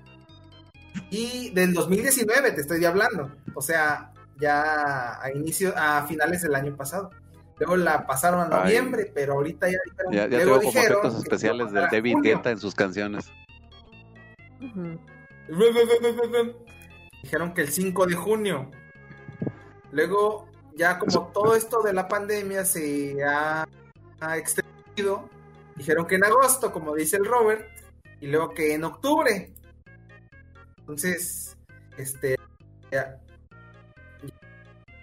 Y 1.10 1.50
del 1.50 1.74
2019 1.74 2.52
te 2.52 2.60
estoy 2.60 2.84
hablando, 2.84 3.30
o 3.54 3.60
sea, 3.60 4.12
ya 4.40 5.20
a 5.20 5.32
inicio, 5.32 5.74
a 5.76 6.06
finales 6.06 6.42
del 6.42 6.54
año 6.54 6.76
pasado. 6.76 7.10
Luego 7.58 7.76
la 7.76 8.06
pasaron 8.06 8.40
a 8.40 8.44
Ay. 8.44 8.62
noviembre, 8.62 9.10
pero 9.12 9.32
ahorita 9.34 9.68
ya 9.68 9.78
dijeron, 9.84 10.12
Ya, 10.12 10.28
ya 10.28 10.44
luego 10.44 10.60
dijeron 10.60 11.02
que 11.02 11.08
especiales 11.08 11.72
del 11.72 11.86
David. 11.90 12.18
Guetta 12.22 12.52
en 12.52 12.58
sus 12.58 12.72
canciones. 12.72 13.32
Dijeron 17.22 17.52
que 17.52 17.62
el 17.62 17.68
5 17.68 18.06
de 18.06 18.14
junio. 18.14 18.70
Luego, 19.90 20.47
ya 20.78 20.98
como 20.98 21.26
todo 21.32 21.56
esto 21.56 21.82
de 21.82 21.92
la 21.92 22.06
pandemia 22.08 22.64
se 22.64 23.16
ha, 23.24 23.66
ha 24.20 24.36
extendido, 24.36 25.28
dijeron 25.74 26.06
que 26.06 26.14
en 26.14 26.24
agosto, 26.24 26.72
como 26.72 26.94
dice 26.94 27.16
el 27.16 27.24
Robert, 27.26 27.66
y 28.20 28.28
luego 28.28 28.54
que 28.54 28.74
en 28.74 28.84
octubre. 28.84 29.52
Entonces, 30.78 31.56
este, 31.96 32.36
ya, 32.92 33.18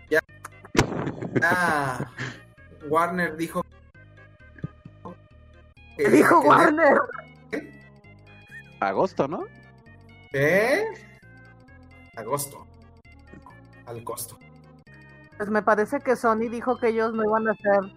ya, 0.09 0.21
ya 1.39 2.09
Warner 2.87 3.35
dijo 3.35 3.61
que- 5.97 6.09
Dijo 6.09 6.41
que- 6.41 6.47
Warner. 6.47 6.97
Agosto, 8.79 9.27
¿no? 9.27 9.43
¿Eh? 10.33 10.83
Agosto. 12.15 12.65
Al 13.85 14.03
costo. 14.03 14.37
Pues 15.37 15.49
me 15.49 15.61
parece 15.61 15.99
que 15.99 16.15
Sony 16.15 16.49
dijo 16.49 16.77
que 16.77 16.89
ellos 16.89 17.13
no 17.13 17.23
iban 17.23 17.47
a 17.47 17.51
hacer 17.51 17.91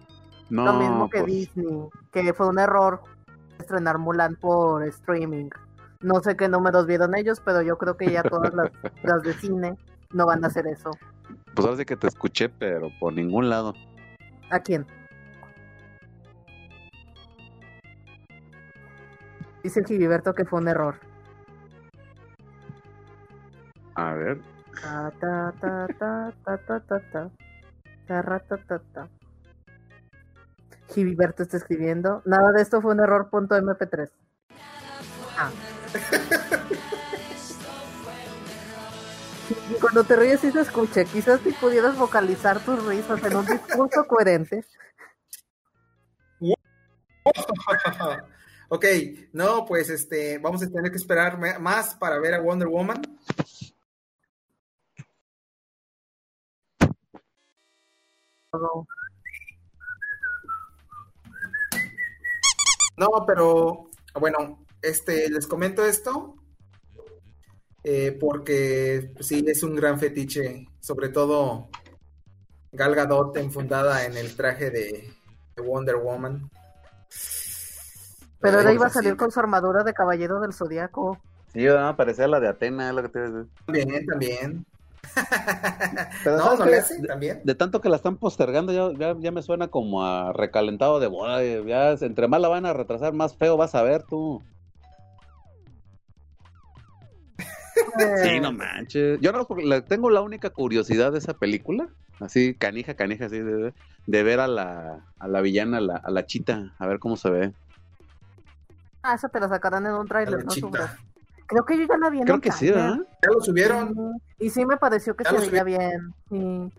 No, 0.49 0.65
lo 0.65 0.73
mismo 0.73 1.09
que 1.09 1.21
pues, 1.21 1.31
Disney, 1.31 1.89
que 2.11 2.33
fue 2.33 2.47
un 2.47 2.59
error 2.59 3.01
estrenar 3.59 3.97
Mulan 3.97 4.35
por 4.35 4.83
streaming. 4.83 5.49
No 6.01 6.21
sé 6.21 6.35
qué 6.35 6.47
números 6.47 6.85
vieron 6.85 7.15
ellos, 7.15 7.41
pero 7.43 7.61
yo 7.61 7.77
creo 7.77 7.97
que 7.97 8.11
ya 8.11 8.23
todas 8.23 8.53
las, 8.53 8.71
las 9.03 9.23
de 9.23 9.33
cine 9.33 9.77
no 10.11 10.25
van 10.25 10.43
a 10.43 10.47
hacer 10.47 10.67
eso. 10.67 10.91
pues 11.53 11.65
ahora 11.65 11.77
sí 11.77 11.85
que 11.85 11.95
te 11.95 12.07
escuché, 12.07 12.49
pero 12.49 12.89
por 12.99 13.13
ningún 13.13 13.49
lado. 13.49 13.73
¿A 14.49 14.59
quién? 14.59 14.85
Dice 19.63 19.81
el 19.81 19.85
Giliberto 19.85 20.33
que 20.33 20.45
fue 20.45 20.59
un 20.59 20.67
error. 20.67 20.95
A 23.95 24.13
ver. 24.13 24.39
Ta, 24.81 25.11
ta, 25.19 25.53
ta, 25.59 25.87
ta, 25.99 26.33
ta, 26.45 26.57
ta, 26.57 26.79
ta, 26.79 26.99
ta. 27.11 27.29
Tarra, 28.07 28.39
ta, 28.39 28.57
ta, 28.57 28.79
ta. 28.93 29.09
Giliberto 30.93 31.43
está 31.43 31.57
escribiendo. 31.57 32.21
Nada 32.25 32.51
de 32.51 32.61
esto 32.61 32.81
fue 32.81 32.93
un 32.93 32.99
error. 32.99 33.29
Punto 33.29 33.55
MP3. 33.55 34.09
Ah. 35.37 35.51
Cuando 39.81 40.03
te 40.03 40.15
ríes 40.15 40.39
sí 40.39 40.51
se 40.51 40.61
escucha. 40.61 41.03
Quizás 41.05 41.41
si 41.41 41.51
pudieras 41.51 41.97
vocalizar 41.97 42.59
tus 42.59 42.85
risas 42.85 43.23
en 43.23 43.35
un 43.35 43.45
discurso 43.45 44.05
coherente. 44.07 44.63
ok, 48.69 48.85
no, 49.33 49.65
pues 49.65 49.89
este, 49.89 50.37
vamos 50.39 50.63
a 50.63 50.69
tener 50.69 50.91
que 50.91 50.97
esperar 50.97 51.37
más 51.59 51.95
para 51.95 52.19
ver 52.19 52.33
a 52.33 52.41
Wonder 52.41 52.67
Woman. 52.67 53.01
Girl. 58.51 58.87
No, 62.97 63.25
pero 63.25 63.89
bueno, 64.19 64.65
este, 64.81 65.29
les 65.29 65.47
comento 65.47 65.85
esto 65.85 66.35
eh, 67.83 68.17
porque 68.19 69.11
pues, 69.13 69.27
sí 69.27 69.43
es 69.47 69.63
un 69.63 69.75
gran 69.75 69.99
fetiche, 69.99 70.67
sobre 70.81 71.09
todo 71.09 71.69
Gal 72.71 72.95
Gadot 72.95 73.37
enfundada 73.37 74.05
en 74.05 74.17
el 74.17 74.35
traje 74.35 74.69
de, 74.69 75.13
de 75.55 75.61
Wonder 75.61 75.95
Woman. 75.95 76.49
Pero 78.41 78.57
ahora 78.57 78.73
iba 78.73 78.87
a 78.87 78.89
salir 78.89 79.15
con 79.15 79.31
su 79.31 79.39
armadura 79.39 79.83
de 79.83 79.93
caballero 79.93 80.39
del 80.39 80.53
zodiaco. 80.53 81.19
Sí, 81.53 81.63
¿verdad? 81.65 81.95
parecía 81.95 82.27
la 82.27 82.39
de 82.39 82.47
Atena, 82.47 82.89
es 82.89 82.95
lo 82.95 83.01
que 83.03 83.09
te 83.09 83.19
iba 83.19 83.27
a 83.27 83.31
decir. 83.31 83.51
También, 83.65 84.05
también. 84.05 84.65
Pero 86.23 86.37
no, 86.37 86.43
¿sabes 86.43 86.59
no 86.59 86.65
qué? 86.65 86.71
le 86.71 86.77
hace 86.77 87.01
también. 87.07 87.41
De 87.43 87.55
tanto 87.55 87.79
que 87.81 87.89
la 87.89 87.95
están 87.95 88.17
postergando, 88.17 88.73
ya, 88.73 88.91
ya, 88.97 89.15
ya 89.19 89.31
me 89.31 89.41
suena 89.41 89.69
como 89.69 90.05
a 90.05 90.33
recalentado 90.33 90.99
de 90.99 91.07
boda. 91.07 91.43
eh, 91.43 91.63
Ya, 91.65 91.91
entre 91.93 92.27
más 92.27 92.41
la 92.41 92.49
van 92.49 92.65
a 92.65 92.73
retrasar, 92.73 93.13
más 93.13 93.37
feo 93.37 93.57
vas 93.57 93.75
a 93.75 93.83
ver 93.83 94.03
tú. 94.03 94.45
Sí, 98.15 98.39
no 98.39 98.51
manches. 98.53 99.19
Yo 99.21 99.31
no 99.31 99.47
la- 99.63 99.85
tengo 99.85 100.09
la 100.09 100.21
única 100.21 100.49
curiosidad 100.51 101.11
de 101.11 101.19
esa 101.19 101.33
película, 101.37 101.89
así 102.19 102.55
canija, 102.57 102.95
canija, 102.95 103.25
así 103.25 103.39
de, 103.39 103.73
de 104.05 104.23
ver 104.23 104.39
a 104.39 104.47
la, 104.47 105.05
a 105.19 105.27
la 105.27 105.41
villana, 105.41 105.77
a 105.77 105.81
la, 105.81 105.95
a 105.97 106.11
la 106.11 106.25
chita, 106.25 106.75
a 106.79 106.87
ver 106.87 106.99
cómo 106.99 107.17
se 107.17 107.29
ve. 107.29 107.53
Ah, 109.01 109.15
esa 109.15 109.29
te 109.29 109.39
la 109.39 109.49
sacarán 109.49 109.85
en 109.87 109.93
un 109.93 110.07
tráiler, 110.07 110.43
¿no? 110.45 110.55
chita. 110.55 110.99
Creo 111.49 111.65
que 111.65 111.77
yo 111.79 111.85
ya 111.87 111.97
la 111.97 112.11
vi 112.11 112.19
en 112.19 112.25
Creo 112.25 112.39
que 112.39 112.51
sí. 112.51 112.67
¿verdad? 112.67 112.99
Ya 113.23 113.31
lo 113.33 113.41
subieron. 113.41 114.21
Y 114.37 114.51
sí 114.51 114.63
me 114.65 114.77
pareció 114.77 115.15
que 115.15 115.23
Ya 115.23 115.39
se 115.39 115.49
veía 115.49 115.63
bien. 115.63 116.13
Sí. 116.29 116.71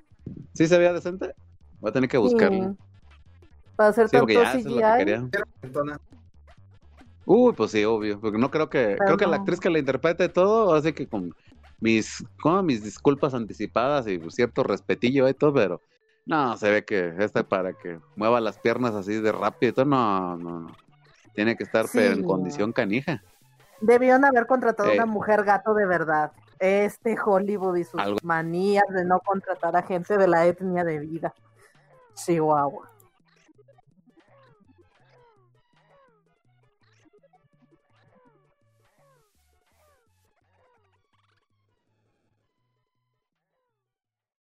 ¿Sí 0.54 0.66
se 0.68 0.78
veía 0.78 0.92
decente? 0.92 1.34
Voy 1.80 1.90
a 1.90 1.92
tener 1.92 2.08
que 2.08 2.16
buscarlo. 2.16 2.70
Sí. 2.70 2.78
Para 3.74 3.88
hacer 3.90 4.08
Sí, 4.08 4.16
tanto 4.16 4.32
ya 4.32 4.52
eso 4.52 4.58
es 4.58 4.64
lo 4.66 4.76
que 4.76 5.38
CGI. 5.72 6.00
Uy, 7.26 7.52
pues 7.52 7.72
sí, 7.72 7.84
obvio, 7.84 8.20
porque 8.20 8.38
no 8.38 8.50
creo 8.50 8.70
que, 8.70 8.96
creo 8.96 9.16
que 9.16 9.26
la 9.26 9.36
actriz 9.36 9.60
que 9.60 9.70
la 9.70 9.78
interprete 9.78 10.28
todo, 10.28 10.74
así 10.74 10.92
que 10.92 11.06
con 11.06 11.34
mis, 11.80 12.24
como 12.40 12.62
mis 12.62 12.82
disculpas 12.82 13.34
anticipadas 13.34 14.06
y 14.06 14.20
cierto 14.30 14.62
respetillo 14.62 15.28
y 15.28 15.34
todo, 15.34 15.52
pero 15.52 15.82
no, 16.26 16.56
se 16.56 16.70
ve 16.70 16.84
que 16.84 17.14
esta 17.18 17.42
para 17.44 17.72
que 17.72 17.98
mueva 18.16 18.40
las 18.40 18.58
piernas 18.58 18.94
así 18.94 19.14
de 19.14 19.32
rápido 19.32 19.70
y 19.70 19.74
todo, 19.74 19.84
no, 19.84 20.36
no, 20.36 20.60
no. 20.60 20.76
Tiene 21.34 21.56
que 21.56 21.64
estar 21.64 21.86
pero 21.92 22.14
en 22.14 22.24
condición 22.24 22.72
canija. 22.72 23.22
Debieron 23.80 24.24
haber 24.24 24.46
contratado 24.46 24.90
Eh. 24.90 24.94
una 24.94 25.06
mujer 25.06 25.44
gato 25.44 25.74
de 25.74 25.86
verdad. 25.86 26.32
Este 26.58 27.16
Hollywood 27.22 27.76
y 27.76 27.84
sus 27.84 28.00
Algo- 28.00 28.18
manías 28.22 28.84
de 28.90 29.04
no 29.04 29.20
contratar 29.20 29.74
a 29.76 29.82
gente 29.82 30.18
de 30.18 30.28
la 30.28 30.44
etnia 30.46 30.84
de 30.84 30.98
vida. 30.98 31.34
Chihuahua. 32.14 32.90